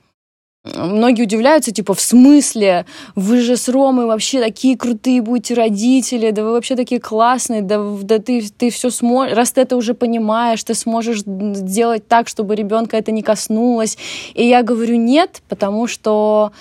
многие 0.75 1.23
удивляются, 1.23 1.71
типа, 1.71 1.93
в 1.93 2.01
смысле? 2.01 2.85
Вы 3.15 3.41
же 3.41 3.57
с 3.57 3.69
Ромой 3.69 4.05
вообще 4.05 4.41
такие 4.41 4.77
крутые 4.77 5.21
будете 5.21 5.53
родители, 5.53 6.31
да 6.31 6.43
вы 6.43 6.51
вообще 6.51 6.75
такие 6.75 6.99
классные, 6.99 7.61
да, 7.61 7.83
да 8.01 8.19
ты, 8.19 8.47
ты 8.57 8.69
все 8.69 8.89
сможешь, 8.89 9.35
раз 9.35 9.51
ты 9.51 9.61
это 9.61 9.75
уже 9.75 9.93
понимаешь, 9.93 10.63
ты 10.63 10.73
сможешь 10.73 11.21
сделать 11.21 12.07
так, 12.07 12.27
чтобы 12.27 12.55
ребенка 12.55 12.97
это 12.97 13.11
не 13.11 13.21
коснулось. 13.21 13.97
И 14.33 14.45
я 14.45 14.63
говорю 14.63 14.95
нет, 14.95 15.41
потому 15.49 15.87
что 15.87 16.51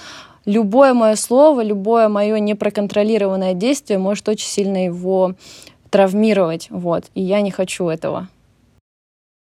любое 0.45 0.95
мое 0.95 1.17
слово, 1.17 1.63
любое 1.63 2.09
мое 2.09 2.39
непроконтролированное 2.39 3.55
действие 3.55 3.99
может 3.99 4.29
очень 4.29 4.49
сильно 4.49 4.85
его 4.85 5.35
травмировать, 5.91 6.69
вот, 6.71 7.05
и 7.15 7.23
я 7.23 7.41
не 7.41 7.51
хочу 7.51 7.89
этого. 7.89 8.29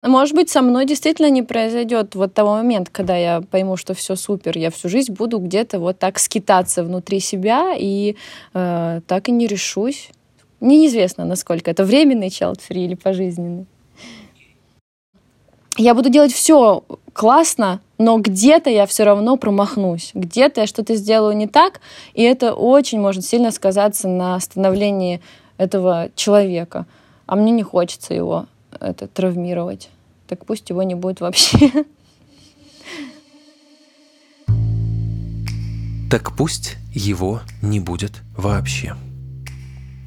Может 0.02 0.34
быть, 0.34 0.48
со 0.48 0.62
мной 0.62 0.86
действительно 0.86 1.28
не 1.28 1.42
произойдет 1.42 2.14
вот 2.14 2.32
того 2.32 2.54
момента, 2.54 2.90
когда 2.90 3.16
я 3.16 3.42
пойму, 3.42 3.76
что 3.76 3.92
все 3.92 4.16
супер. 4.16 4.56
Я 4.56 4.70
всю 4.70 4.88
жизнь 4.88 5.12
буду 5.12 5.38
где-то 5.38 5.78
вот 5.78 5.98
так 5.98 6.18
скитаться 6.18 6.82
внутри 6.82 7.20
себя 7.20 7.74
и 7.76 8.16
э, 8.54 9.00
так 9.06 9.28
и 9.28 9.32
не 9.32 9.46
решусь. 9.46 10.08
Неизвестно, 10.60 11.26
насколько 11.26 11.70
это 11.70 11.84
временный 11.84 12.28
child 12.28 12.60
free 12.66 12.86
или 12.86 12.94
пожизненный. 12.94 13.66
Я 15.76 15.94
буду 15.94 16.08
делать 16.08 16.32
все 16.32 16.82
классно, 17.12 17.80
но 17.98 18.18
где-то 18.18 18.70
я 18.70 18.86
все 18.86 19.04
равно 19.04 19.36
промахнусь, 19.36 20.10
где-то 20.14 20.62
я 20.62 20.66
что-то 20.66 20.94
сделаю 20.94 21.36
не 21.36 21.46
так, 21.46 21.80
и 22.14 22.22
это 22.22 22.54
очень 22.54 23.00
может 23.00 23.24
сильно 23.24 23.50
сказаться 23.50 24.08
на 24.08 24.38
становлении 24.40 25.20
этого 25.58 26.10
человека. 26.16 26.86
А 27.26 27.36
мне 27.36 27.52
не 27.52 27.62
хочется 27.62 28.14
его 28.14 28.46
это 28.80 29.06
травмировать. 29.06 29.90
Так 30.26 30.46
пусть 30.46 30.70
его 30.70 30.82
не 30.82 30.94
будет 30.94 31.20
вообще. 31.20 31.84
Так 36.10 36.36
пусть 36.36 36.76
его 36.92 37.40
не 37.62 37.78
будет 37.78 38.22
вообще. 38.36 38.96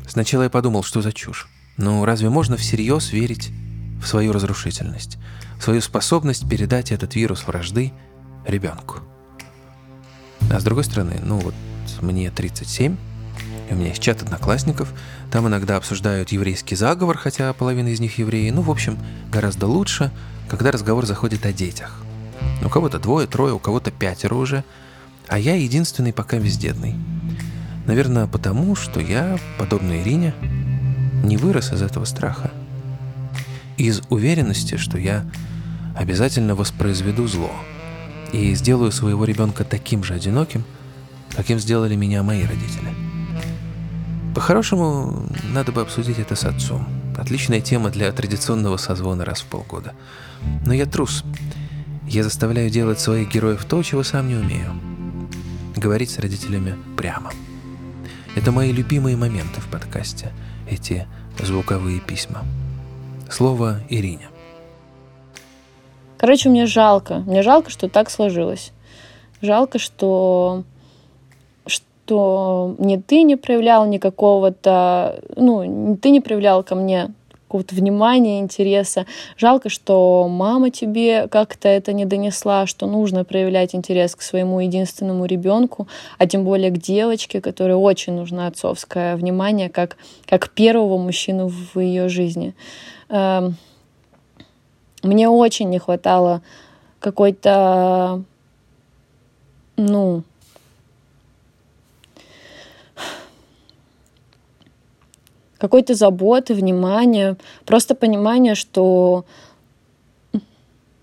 Сначала 0.05 0.43
я 0.43 0.49
подумал, 0.49 0.83
что 0.83 1.01
за 1.01 1.13
чушь. 1.13 1.47
Ну, 1.77 2.03
разве 2.03 2.29
можно 2.29 2.57
всерьез 2.57 3.13
верить 3.13 3.51
в 4.01 4.07
свою 4.07 4.33
разрушительность, 4.33 5.17
в 5.57 5.63
свою 5.63 5.79
способность 5.79 6.47
передать 6.49 6.91
этот 6.91 7.15
вирус 7.15 7.47
вражды 7.47 7.93
ребенку. 8.45 8.99
А 10.51 10.59
с 10.59 10.63
другой 10.63 10.83
стороны, 10.83 11.21
ну 11.23 11.39
вот 11.39 11.55
мне 12.01 12.29
37, 12.29 12.97
у 13.69 13.75
меня 13.75 13.89
есть 13.89 14.01
чат 14.01 14.21
одноклассников, 14.21 14.93
там 15.31 15.47
иногда 15.47 15.77
обсуждают 15.77 16.31
еврейский 16.31 16.75
заговор, 16.75 17.17
хотя 17.17 17.53
половина 17.53 17.89
из 17.89 17.99
них 17.99 18.17
евреи. 18.17 18.49
Ну, 18.49 18.61
в 18.61 18.69
общем, 18.69 18.97
гораздо 19.31 19.67
лучше, 19.67 20.11
когда 20.49 20.71
разговор 20.71 21.05
заходит 21.05 21.45
о 21.45 21.53
детях. 21.53 22.01
У 22.63 22.69
кого-то 22.69 22.99
двое, 22.99 23.27
трое, 23.27 23.53
у 23.53 23.59
кого-то 23.59 23.91
пятеро 23.91 24.35
уже, 24.35 24.63
а 25.27 25.39
я 25.39 25.55
единственный 25.55 26.13
пока 26.13 26.39
бездетный. 26.39 26.95
Наверное, 27.85 28.27
потому, 28.27 28.75
что 28.75 28.99
я, 28.99 29.37
подобно 29.57 30.01
Ирине, 30.01 30.33
не 31.23 31.37
вырос 31.37 31.73
из 31.73 31.81
этого 31.81 32.05
страха. 32.05 32.51
Из 33.77 34.01
уверенности, 34.09 34.77
что 34.77 34.97
я 34.97 35.25
обязательно 35.95 36.55
воспроизведу 36.55 37.27
зло 37.27 37.51
и 38.31 38.53
сделаю 38.55 38.91
своего 38.91 39.25
ребенка 39.25 39.63
таким 39.63 40.03
же 40.03 40.13
одиноким, 40.13 40.63
каким 41.35 41.59
сделали 41.59 41.95
меня 41.95 42.23
мои 42.23 42.43
родители. 42.43 43.12
По-хорошему, 44.33 45.27
надо 45.53 45.71
бы 45.71 45.81
обсудить 45.81 46.17
это 46.17 46.35
с 46.35 46.43
отцом. 46.43 46.87
Отличная 47.17 47.61
тема 47.61 47.91
для 47.91 48.11
традиционного 48.11 48.77
созвона 48.77 49.25
раз 49.25 49.41
в 49.41 49.45
полгода. 49.45 49.93
Но 50.65 50.73
я 50.73 50.85
трус. 50.87 51.23
Я 52.07 52.23
заставляю 52.23 52.69
делать 52.71 52.99
своих 52.99 53.29
героев 53.29 53.63
то, 53.65 53.81
чего 53.83 54.03
сам 54.03 54.27
не 54.27 54.35
умею. 54.35 54.73
Говорить 55.75 56.09
с 56.09 56.19
родителями 56.19 56.75
прямо. 56.97 57.31
Это 58.35 58.51
мои 58.51 58.71
любимые 58.71 59.15
моменты 59.15 59.61
в 59.61 59.67
подкасте. 59.67 60.31
Эти 60.67 61.07
звуковые 61.39 61.99
письма. 61.99 62.43
Слово 63.29 63.81
Ирине. 63.89 64.29
Короче, 66.17 66.49
мне 66.49 66.65
жалко. 66.65 67.19
Мне 67.19 67.43
жалко, 67.43 67.69
что 67.69 67.87
так 67.87 68.09
сложилось. 68.09 68.71
Жалко, 69.41 69.77
что 69.77 70.63
что 72.05 72.75
ни 72.79 72.97
ты 72.97 73.23
не 73.23 73.35
проявлял 73.35 73.85
никакого-то, 73.85 75.21
ну, 75.35 75.97
ты 76.01 76.09
не 76.09 76.21
проявлял 76.21 76.63
ко 76.63 76.75
мне 76.75 77.11
какого-то 77.47 77.75
внимания, 77.75 78.39
интереса. 78.39 79.05
Жалко, 79.37 79.69
что 79.69 80.27
мама 80.27 80.71
тебе 80.71 81.27
как-то 81.27 81.69
это 81.69 81.93
не 81.93 82.05
донесла, 82.05 82.65
что 82.65 82.87
нужно 82.87 83.23
проявлять 83.23 83.75
интерес 83.75 84.15
к 84.15 84.23
своему 84.23 84.59
единственному 84.59 85.25
ребенку, 85.25 85.87
а 86.17 86.25
тем 86.25 86.43
более 86.43 86.71
к 86.71 86.77
девочке, 86.77 87.41
которой 87.41 87.73
очень 87.73 88.13
нужно 88.13 88.47
отцовское 88.47 89.15
внимание, 89.15 89.69
как, 89.69 89.97
как 90.25 90.49
первого 90.49 90.97
мужчину 90.97 91.47
в 91.47 91.79
ее 91.79 92.09
жизни. 92.09 92.55
Эм, 93.09 93.55
мне 95.03 95.29
очень 95.29 95.69
не 95.69 95.77
хватало 95.77 96.41
какой-то, 96.99 98.23
ну, 99.77 100.23
какой-то 105.63 105.95
заботы, 105.95 106.53
внимания, 106.53 107.37
просто 107.65 107.95
понимание, 107.95 108.53
что 108.53 109.23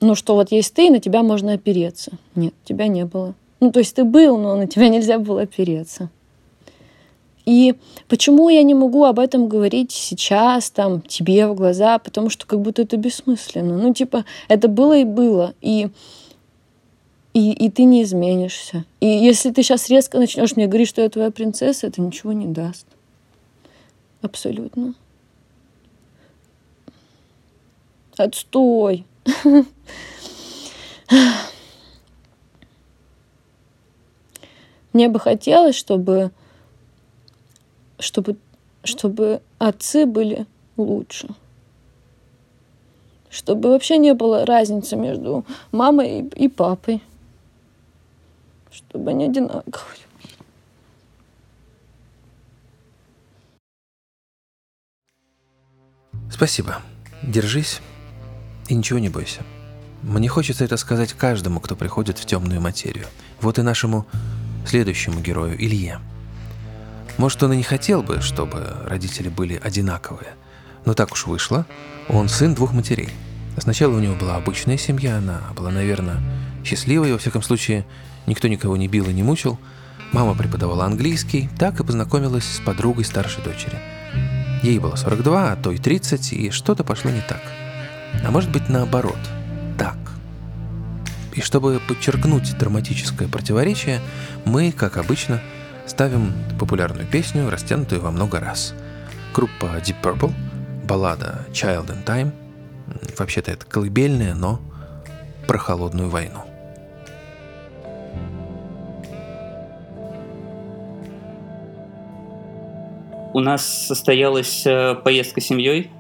ну, 0.03 0.15
что 0.15 0.35
вот 0.35 0.53
есть 0.53 0.75
ты, 0.75 0.89
и 0.89 0.91
на 0.91 1.01
тебя 1.01 1.23
можно 1.23 1.55
опереться. 1.55 2.13
Нет, 2.35 2.53
тебя 2.65 2.89
не 2.89 3.07
было. 3.07 3.33
Ну, 3.61 3.73
то 3.73 3.79
есть 3.79 3.95
ты 3.95 4.05
был, 4.05 4.37
но 4.37 4.57
на 4.57 4.67
тебя 4.67 4.91
нельзя 4.91 5.19
было 5.19 5.43
опереться. 5.43 6.11
И 7.47 7.75
почему 8.07 8.51
я 8.51 8.63
не 8.63 8.75
могу 8.75 9.05
об 9.05 9.19
этом 9.19 9.49
говорить 9.49 9.93
сейчас, 9.93 10.71
там, 10.71 11.01
тебе 11.01 11.47
в 11.47 11.55
глаза, 11.55 11.99
потому 11.99 12.29
что 12.29 12.47
как 12.47 12.61
будто 12.61 12.83
это 12.83 12.99
бессмысленно. 12.99 13.79
Ну, 13.79 13.95
типа, 13.95 14.27
это 14.49 14.69
было 14.69 14.99
и 14.99 15.05
было. 15.05 15.55
И, 15.63 15.89
и, 17.33 17.53
и 17.53 17.71
ты 17.71 17.85
не 17.85 18.03
изменишься. 18.03 18.85
И 19.01 19.07
если 19.07 19.53
ты 19.53 19.63
сейчас 19.63 19.89
резко 19.89 20.19
начнешь 20.19 20.55
мне 20.55 20.67
говорить, 20.67 20.89
что 20.89 21.01
я 21.01 21.09
твоя 21.09 21.31
принцесса, 21.31 21.87
это 21.87 22.03
ничего 22.03 22.35
не 22.35 22.47
даст. 22.47 22.85
Абсолютно. 24.23 24.95
Отстой. 28.17 29.07
Мне 34.93 35.09
бы 35.09 35.21
хотелось, 35.21 35.77
чтобы, 35.77 36.33
чтобы, 37.99 38.37
чтобы 38.85 39.41
отцы 39.59 40.05
были 40.05 40.47
лучше. 40.77 41.29
Чтобы 43.31 43.71
вообще 43.71 43.99
не 43.99 44.13
было 44.15 44.45
разницы 44.45 44.97
между 44.97 45.47
мамой 45.71 46.21
и, 46.21 46.45
и 46.45 46.49
папой. 46.49 47.01
Чтобы 48.73 49.11
они 49.11 49.27
одинаковые. 49.27 50.10
Спасибо. 56.31 56.79
Держись 57.23 57.81
и 58.69 58.75
ничего 58.75 58.99
не 58.99 59.09
бойся. 59.09 59.43
Мне 60.03 60.29
хочется 60.29 60.65
это 60.65 60.77
сказать 60.77 61.13
каждому, 61.13 61.61
кто 61.61 61.77
приходит 61.77 62.19
в 62.19 62.25
темную 62.25 62.61
материю. 62.61 63.07
Вот 63.41 63.59
и 63.59 63.63
нашему 63.63 64.07
следующему 64.65 65.21
герою, 65.21 65.63
Илье. 65.63 65.99
Может, 67.19 67.43
он 67.43 67.53
и 67.53 67.57
не 67.57 67.63
хотел 67.63 68.03
бы, 68.03 68.23
чтобы 68.23 68.65
родители 68.87 69.29
были 69.29 69.61
одинаковые, 69.63 70.31
но 70.87 70.95
так 70.95 71.13
уж 71.13 71.27
вышло. 71.27 71.67
Он 72.09 72.29
сын 72.29 72.55
двух 72.55 72.73
матерей. 72.73 73.11
Сначала 73.59 73.95
у 73.95 74.01
него 74.01 74.15
была 74.15 74.37
обычная 74.37 74.79
семья, 74.79 75.19
она 75.19 75.43
была, 75.55 75.71
наверное, 75.71 76.23
счастливой, 76.65 77.13
во 77.13 77.19
всяком 77.19 77.43
случае, 77.43 77.85
никто 78.27 78.49
никого 78.49 78.77
не 78.77 78.89
бил 78.89 79.07
и 79.07 79.13
не 79.13 79.23
мучил. 79.23 79.59
Мама 80.13 80.35
преподавала 80.35 80.87
английский, 80.87 81.51
так 81.59 81.81
и 81.81 81.85
познакомилась 81.85 82.45
с 82.45 82.61
подругой 82.61 83.05
старшей 83.05 83.43
дочери– 83.43 83.79
Ей 84.63 84.79
было 84.79 84.97
42, 84.97 85.53
а 85.53 85.57
то 85.57 85.71
и 85.71 85.79
30, 85.79 86.33
и 86.33 86.51
что-то 86.51 86.85
пошло 86.85 87.11
не 87.11 87.23
так. 87.23 87.41
А 88.25 88.31
может 88.31 88.51
быть 88.51 88.69
наоборот, 88.69 89.19
так. 89.79 89.97
И 91.33 91.41
чтобы 91.41 91.81
подчеркнуть 91.89 92.59
драматическое 92.59 93.29
противоречие, 93.29 94.01
мы, 94.45 94.73
как 94.73 94.97
обычно, 94.97 95.41
ставим 95.87 96.33
популярную 96.59 97.07
песню, 97.07 97.49
растянутую 97.49 98.03
во 98.03 98.11
много 98.11 98.41
раз. 98.41 98.75
Группа 99.35 99.67
Deep 99.77 99.97
Purple, 100.03 100.35
баллада 100.85 101.47
Child 101.53 101.87
in 101.89 102.05
Time, 102.05 102.33
вообще-то 103.19 103.53
это 103.53 103.65
колыбельная, 103.65 104.35
но 104.35 104.61
про 105.47 105.59
холодную 105.59 106.11
войну. 106.11 106.50
У 113.33 113.41
нас 113.41 113.87
состоялась 113.87 114.67
э, 114.67 114.97
поездка 114.97 115.41
с 115.41 115.45
семьей 115.45 115.91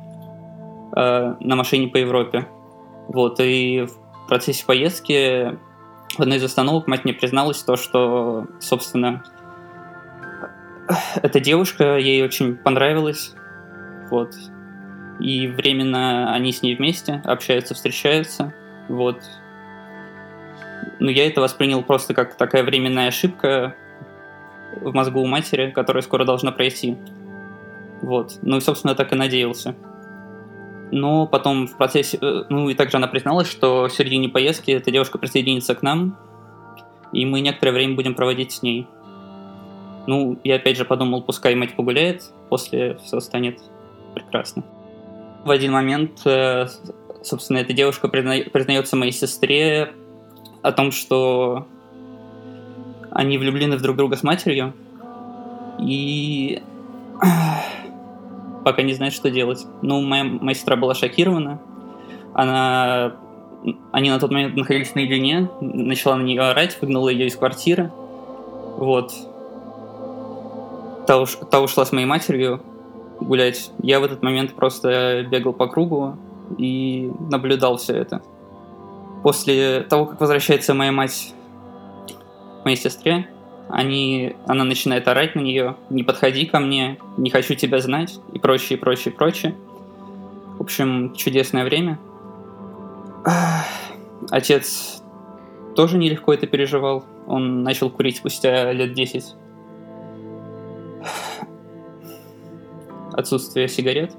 э, 0.97 1.35
на 1.39 1.57
машине 1.57 1.89
по 1.89 1.97
Европе. 1.97 2.49
Вот, 3.09 3.39
и 3.41 3.87
в 3.87 4.27
процессе 4.29 4.65
поездки 4.67 5.57
в 6.17 6.21
одной 6.21 6.39
из 6.39 6.45
остановок 6.45 6.89
мать 6.89 7.05
мне 7.05 7.13
призналась 7.13 7.63
то, 7.63 7.77
что, 7.77 8.47
собственно, 8.59 9.23
эта 11.23 11.41
девушка, 11.41 11.99
ей 11.99 12.23
очень 12.25 12.57
понравилась. 12.57 13.35
Вот. 14.11 14.35
И 15.21 15.47
временно 15.47 16.35
они 16.35 16.53
с 16.53 16.63
ней 16.63 16.75
вместе 16.75 17.23
общаются, 17.25 17.75
встречаются. 17.75 18.53
Вот. 18.89 19.23
Но 20.99 21.11
я 21.11 21.27
это 21.27 21.41
воспринял 21.41 21.83
просто 21.83 22.15
как 22.15 22.35
такая 22.37 22.65
временная 22.65 23.09
ошибка 23.09 23.77
в 24.81 24.93
мозгу 24.93 25.21
у 25.21 25.27
матери, 25.27 25.71
которая 25.71 26.03
скоро 26.03 26.25
должна 26.25 26.53
пройти. 26.53 26.97
Вот. 28.03 28.39
Ну 28.43 28.57
и, 28.57 28.61
собственно, 28.61 28.95
так 28.95 29.13
и 29.13 29.17
надеялся. 29.17 29.75
Но 30.91 31.27
потом 31.27 31.67
в 31.67 31.77
процессе... 31.77 32.19
Э, 32.21 32.45
ну 32.49 32.69
и 32.69 32.75
также 32.75 32.97
она 32.97 33.07
призналась, 33.07 33.49
что 33.49 33.85
в 33.85 33.93
середине 33.93 34.29
поездки 34.29 34.71
эта 34.71 34.91
девушка 34.91 35.19
присоединится 35.19 35.75
к 35.75 35.83
нам, 35.83 36.17
и 37.13 37.25
мы 37.27 37.41
некоторое 37.41 37.73
время 37.73 37.95
будем 37.95 38.15
проводить 38.15 38.53
с 38.53 38.63
ней. 38.63 38.87
Ну, 40.07 40.39
я 40.43 40.57
опять 40.57 40.77
же 40.77 40.85
подумал, 40.85 41.23
пускай 41.23 41.55
мать 41.55 41.77
погуляет, 41.77 42.25
после 42.49 42.97
все 43.05 43.21
станет 43.21 43.61
прекрасно. 44.15 44.65
В 45.45 45.51
один 45.51 45.73
момент, 45.73 46.23
э, 46.25 46.67
собственно, 47.23 47.59
эта 47.59 47.73
девушка 47.73 48.09
призна... 48.09 48.37
признается 48.53 48.97
моей 48.97 49.13
сестре 49.13 49.93
о 50.63 50.73
том, 50.73 50.91
что 50.91 51.67
они 53.11 53.39
влюблены 53.39 53.77
в 53.77 53.83
друг 53.83 53.97
друга 53.97 54.17
с 54.17 54.23
матерью, 54.23 54.75
и 55.79 56.63
пока 58.71 58.83
не 58.83 58.95
знает, 58.95 59.13
что 59.13 59.31
делать. 59.31 59.67
Ну, 59.83 60.01
моя, 60.01 60.25
моя 60.25 60.55
сестра 60.55 60.77
была 60.77 60.95
шокирована. 60.95 61.61
Она... 62.35 63.17
Они 63.93 64.09
на 64.09 64.19
тот 64.19 64.31
момент 64.31 64.57
находились 64.57 64.95
наедине, 64.95 65.51
начала 65.61 66.17
на 66.17 66.23
нее 66.23 66.41
орать, 66.41 66.79
выгнала 66.81 67.11
ее 67.11 67.27
из 67.27 67.37
квартиры. 67.37 67.91
Вот. 68.79 69.13
Та, 71.07 71.21
уж, 71.21 71.37
та 71.51 71.61
ушла 71.61 71.85
с 71.85 71.93
моей 71.93 72.07
матерью 72.07 72.63
гулять. 73.21 73.71
Я 73.83 74.01
в 74.01 74.05
этот 74.05 74.23
момент 74.23 74.55
просто 74.55 75.27
бегал 75.31 75.53
по 75.53 75.67
кругу, 75.67 76.17
и 76.59 77.11
наблюдал 77.31 77.77
все 77.77 77.95
это. 77.95 78.23
После 79.23 79.83
того, 79.83 80.07
как 80.07 80.21
возвращается 80.21 80.75
моя 80.75 80.93
мать 80.93 81.35
моей 82.65 82.77
сестре, 82.77 83.29
они, 83.73 84.37
она 84.47 84.65
начинает 84.65 85.07
орать 85.09 85.35
на 85.35 85.41
нее, 85.41 85.77
не 85.91 86.03
подходи 86.03 86.47
ко 86.47 86.59
мне, 86.59 86.99
не 87.17 87.31
хочу 87.31 87.55
тебя 87.55 87.79
знать, 87.81 88.19
и 88.33 88.39
прочее, 88.39 88.79
прочее, 88.79 89.15
прочее. 89.15 89.55
В 90.59 90.63
общем, 90.63 91.15
чудесное 91.15 91.65
время. 91.65 91.99
Отец 94.31 95.03
тоже 95.75 95.99
нелегко 95.99 96.35
это 96.35 96.47
переживал. 96.47 97.05
Он 97.27 97.63
начал 97.63 97.91
курить 97.91 98.17
спустя 98.17 98.73
лет 98.73 98.93
10. 98.93 99.35
Отсутствие 103.13 103.69
сигарет. 103.69 104.15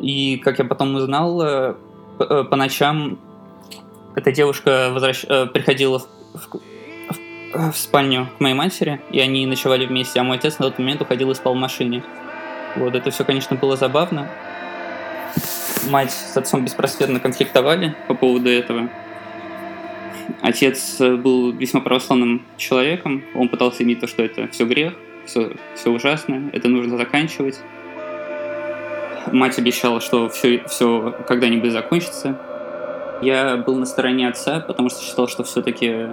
И, 0.00 0.38
как 0.38 0.58
я 0.58 0.64
потом 0.64 0.94
узнал, 0.96 1.40
э, 1.42 1.74
э, 2.18 2.44
по 2.44 2.56
ночам 2.56 3.18
эта 4.14 4.32
девушка 4.32 4.90
возвращ... 4.92 5.24
Э, 5.28 5.46
приходила. 5.46 6.00
В... 6.34 6.60
в 7.54 7.72
спальню 7.74 8.28
к 8.36 8.40
моей 8.40 8.54
матери, 8.54 9.00
и 9.10 9.20
они 9.20 9.46
ночевали 9.46 9.86
вместе, 9.86 10.20
а 10.20 10.24
мой 10.24 10.36
отец 10.36 10.58
на 10.58 10.66
тот 10.66 10.78
момент 10.78 11.00
уходил 11.00 11.30
и 11.30 11.34
спал 11.34 11.54
в 11.54 11.58
машине. 11.58 12.02
Вот, 12.76 12.94
это 12.94 13.10
все, 13.10 13.24
конечно, 13.24 13.56
было 13.56 13.76
забавно. 13.76 14.28
Мать 15.88 16.10
с 16.10 16.36
отцом 16.36 16.64
беспросветно 16.64 17.20
конфликтовали 17.20 17.94
по 18.08 18.14
поводу 18.14 18.48
этого. 18.48 18.88
Отец 20.40 20.98
был 20.98 21.52
весьма 21.52 21.80
православным 21.80 22.42
человеком. 22.56 23.22
Он 23.34 23.48
пытался 23.48 23.82
иметь 23.82 24.00
то, 24.00 24.06
что 24.06 24.22
это 24.22 24.48
все 24.48 24.64
грех, 24.64 24.94
все, 25.26 25.52
все 25.74 25.90
ужасно, 25.90 26.50
это 26.52 26.68
нужно 26.68 26.96
заканчивать. 26.96 27.60
Мать 29.32 29.58
обещала, 29.58 30.00
что 30.00 30.28
все, 30.28 30.62
все 30.66 31.14
когда-нибудь 31.28 31.72
закончится. 31.72 32.38
Я 33.22 33.56
был 33.56 33.76
на 33.76 33.86
стороне 33.86 34.28
отца, 34.28 34.60
потому 34.60 34.90
что 34.90 35.02
считал, 35.02 35.28
что 35.28 35.44
все-таки 35.44 36.08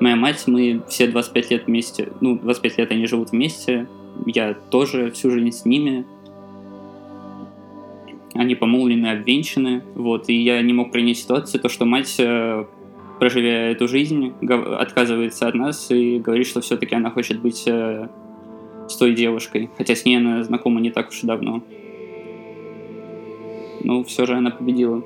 моя 0.00 0.16
мать, 0.16 0.44
мы 0.46 0.82
все 0.88 1.06
25 1.06 1.50
лет 1.50 1.66
вместе, 1.66 2.12
ну, 2.20 2.38
25 2.38 2.78
лет 2.78 2.90
они 2.90 3.06
живут 3.06 3.30
вместе, 3.30 3.86
я 4.26 4.54
тоже 4.54 5.10
всю 5.10 5.30
жизнь 5.30 5.52
с 5.52 5.64
ними. 5.64 6.04
Они 8.34 8.54
помолвлены, 8.54 9.08
обвенчаны, 9.08 9.82
вот, 9.94 10.28
и 10.28 10.34
я 10.34 10.62
не 10.62 10.72
мог 10.72 10.92
принять 10.92 11.18
ситуацию, 11.18 11.60
то, 11.60 11.68
что 11.68 11.84
мать, 11.84 12.14
э, 12.18 12.64
проживая 13.18 13.72
эту 13.72 13.88
жизнь, 13.88 14.32
отказывается 14.78 15.48
от 15.48 15.54
нас 15.54 15.90
и 15.90 16.18
говорит, 16.20 16.46
что 16.46 16.60
все-таки 16.60 16.94
она 16.94 17.10
хочет 17.10 17.40
быть 17.40 17.64
э, 17.66 18.08
с 18.88 18.96
той 18.96 19.14
девушкой, 19.14 19.68
хотя 19.76 19.96
с 19.96 20.04
ней 20.04 20.16
она 20.16 20.44
знакома 20.44 20.80
не 20.80 20.90
так 20.90 21.08
уж 21.08 21.24
и 21.24 21.26
давно. 21.26 21.62
Но 23.82 24.04
все 24.04 24.26
же 24.26 24.34
она 24.34 24.50
победила. 24.50 25.02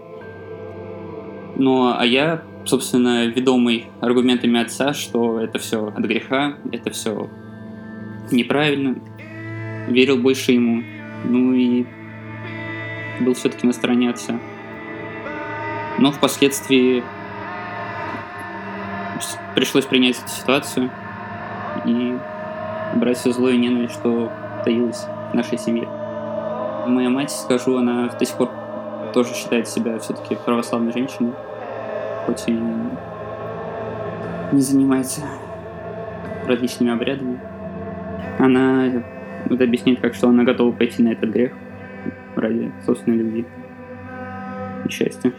Ну, 1.56 1.94
а 1.96 2.04
я, 2.04 2.42
собственно, 2.64 3.26
ведомый 3.26 3.88
аргументами 4.00 4.60
отца, 4.60 4.92
что 4.92 5.40
это 5.40 5.58
все 5.58 5.88
от 5.88 6.04
греха, 6.04 6.54
это 6.72 6.90
все 6.90 7.28
неправильно, 8.30 8.96
верил 9.88 10.18
больше 10.18 10.52
ему. 10.52 10.82
Ну 11.24 11.54
и 11.54 11.86
был 13.20 13.34
все-таки 13.34 13.66
на 13.66 13.72
стороне 13.72 14.10
отца. 14.10 14.38
Но 15.98 16.10
впоследствии 16.10 17.02
пришлось 19.54 19.86
принять 19.86 20.18
эту 20.18 20.28
ситуацию 20.28 20.90
и 21.84 22.18
брать 22.96 23.18
все 23.18 23.32
зло 23.32 23.48
и 23.48 23.56
ненависть, 23.56 23.94
что 23.94 24.30
таилось 24.64 25.06
в 25.32 25.34
нашей 25.34 25.58
семье. 25.58 25.88
Моя 26.86 27.08
мать, 27.08 27.30
скажу, 27.30 27.76
она 27.76 28.08
до 28.08 28.24
сих 28.24 28.36
пор 28.36 28.50
тоже 29.12 29.32
считает 29.34 29.68
себя 29.68 29.98
все-таки 29.98 30.34
православной 30.34 30.92
женщиной, 30.92 31.32
хоть 32.26 32.44
и 32.46 32.52
не 34.52 34.60
занимается 34.60 35.22
различными 36.46 36.92
обрядами. 36.92 37.38
Она 38.38 39.02
это 39.46 39.64
объясняет 39.64 40.00
как, 40.00 40.14
что 40.14 40.28
она 40.28 40.44
готова 40.44 40.72
пойти 40.72 41.02
на 41.02 41.10
этот 41.12 41.30
грех 41.30 41.52
ради 42.36 42.72
собственной 42.84 43.18
любви 43.18 43.46
и 44.86 44.90
счастья. 44.90 45.32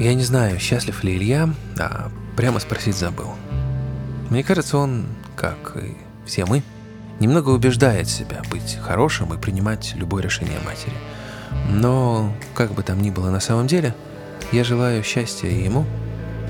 Я 0.00 0.14
не 0.14 0.22
знаю, 0.22 0.60
счастлив 0.60 1.02
ли 1.02 1.16
Илья, 1.16 1.48
а 1.78 2.08
прямо 2.36 2.60
спросить 2.60 2.94
забыл. 2.94 3.30
Мне 4.30 4.44
кажется, 4.44 4.78
он, 4.78 5.06
как 5.34 5.76
и 5.76 5.96
все 6.24 6.44
мы, 6.44 6.62
немного 7.18 7.50
убеждает 7.50 8.06
себя 8.06 8.42
быть 8.50 8.78
хорошим 8.80 9.34
и 9.34 9.38
принимать 9.38 9.94
любое 9.96 10.22
решение 10.22 10.58
матери. 10.64 10.94
Но, 11.68 12.32
как 12.54 12.72
бы 12.72 12.82
там 12.82 13.00
ни 13.00 13.10
было 13.10 13.30
на 13.30 13.40
самом 13.40 13.66
деле, 13.66 13.94
я 14.52 14.64
желаю 14.64 15.02
счастья 15.02 15.48
и 15.48 15.64
ему, 15.64 15.84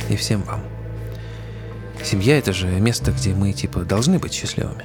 и 0.08 0.16
всем 0.16 0.42
вам. 0.42 0.60
Семья— 2.02 2.38
это 2.38 2.52
же 2.52 2.66
место, 2.68 3.12
где 3.12 3.34
мы, 3.34 3.52
типа, 3.52 3.80
должны 3.80 4.18
быть 4.18 4.32
счастливыми. 4.32 4.84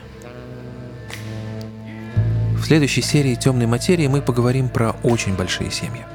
В 2.55 2.65
следующей 2.65 3.01
серии 3.01 3.35
«Темной 3.35 3.67
материи» 3.67 4.07
мы 4.07 4.21
поговорим 4.21 4.69
про 4.69 4.91
очень 5.03 5.35
большие 5.35 5.69
семьи. 5.69 6.05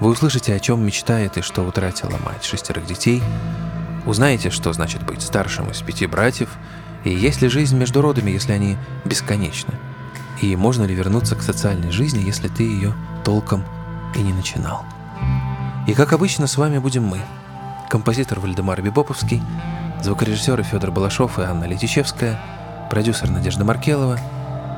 Вы 0.00 0.10
услышите, 0.10 0.54
о 0.54 0.58
чем 0.58 0.84
мечтает 0.84 1.36
и 1.36 1.42
что 1.42 1.62
утратила 1.62 2.18
мать 2.24 2.44
шестерых 2.44 2.86
детей, 2.86 3.22
узнаете, 4.06 4.50
что 4.50 4.72
значит 4.72 5.04
быть 5.04 5.22
старшим 5.22 5.70
из 5.70 5.82
пяти 5.82 6.06
братьев— 6.06 6.50
и 7.04 7.10
есть 7.10 7.42
ли 7.42 7.48
жизнь 7.48 7.76
между 7.76 8.02
родами, 8.02 8.30
если 8.30 8.52
они 8.52 8.76
бесконечны? 9.04 9.74
И 10.40 10.54
можно 10.54 10.84
ли 10.84 10.94
вернуться 10.94 11.34
к 11.34 11.42
социальной 11.42 11.90
жизни, 11.90 12.24
если 12.24 12.48
ты 12.48 12.62
ее 12.62 12.94
толком 13.24 13.64
и 14.14 14.20
не 14.20 14.32
начинал? 14.32 14.84
И 15.86 15.94
как 15.94 16.12
обычно, 16.12 16.46
с 16.46 16.56
вами 16.56 16.78
будем 16.78 17.04
мы. 17.04 17.20
Композитор 17.88 18.38
Вальдемар 18.40 18.80
Бибоповский, 18.80 19.42
звукорежиссеры 20.02 20.62
Федор 20.62 20.90
Балашов 20.90 21.38
и 21.38 21.42
Анна 21.42 21.64
Летичевская, 21.64 22.38
продюсер 22.90 23.30
Надежда 23.30 23.64
Маркелова 23.64 24.18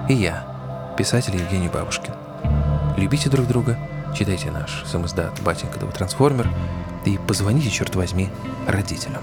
и 0.09 0.14
я, 0.14 0.94
писатель 0.96 1.37
Евгений 1.37 1.68
Бабушкин. 1.68 2.14
Любите 2.96 3.29
друг 3.29 3.46
друга, 3.46 3.79
читайте 4.16 4.51
наш 4.51 4.85
самоздат 4.87 5.40
«Батенька, 5.43 5.79
да 5.79 5.83
вы 5.83 5.87
трансформер» 5.87 6.49
и 7.05 7.18
позвоните, 7.18 7.70
черт 7.70 7.94
возьми, 7.96 8.31
родителям. 8.66 9.23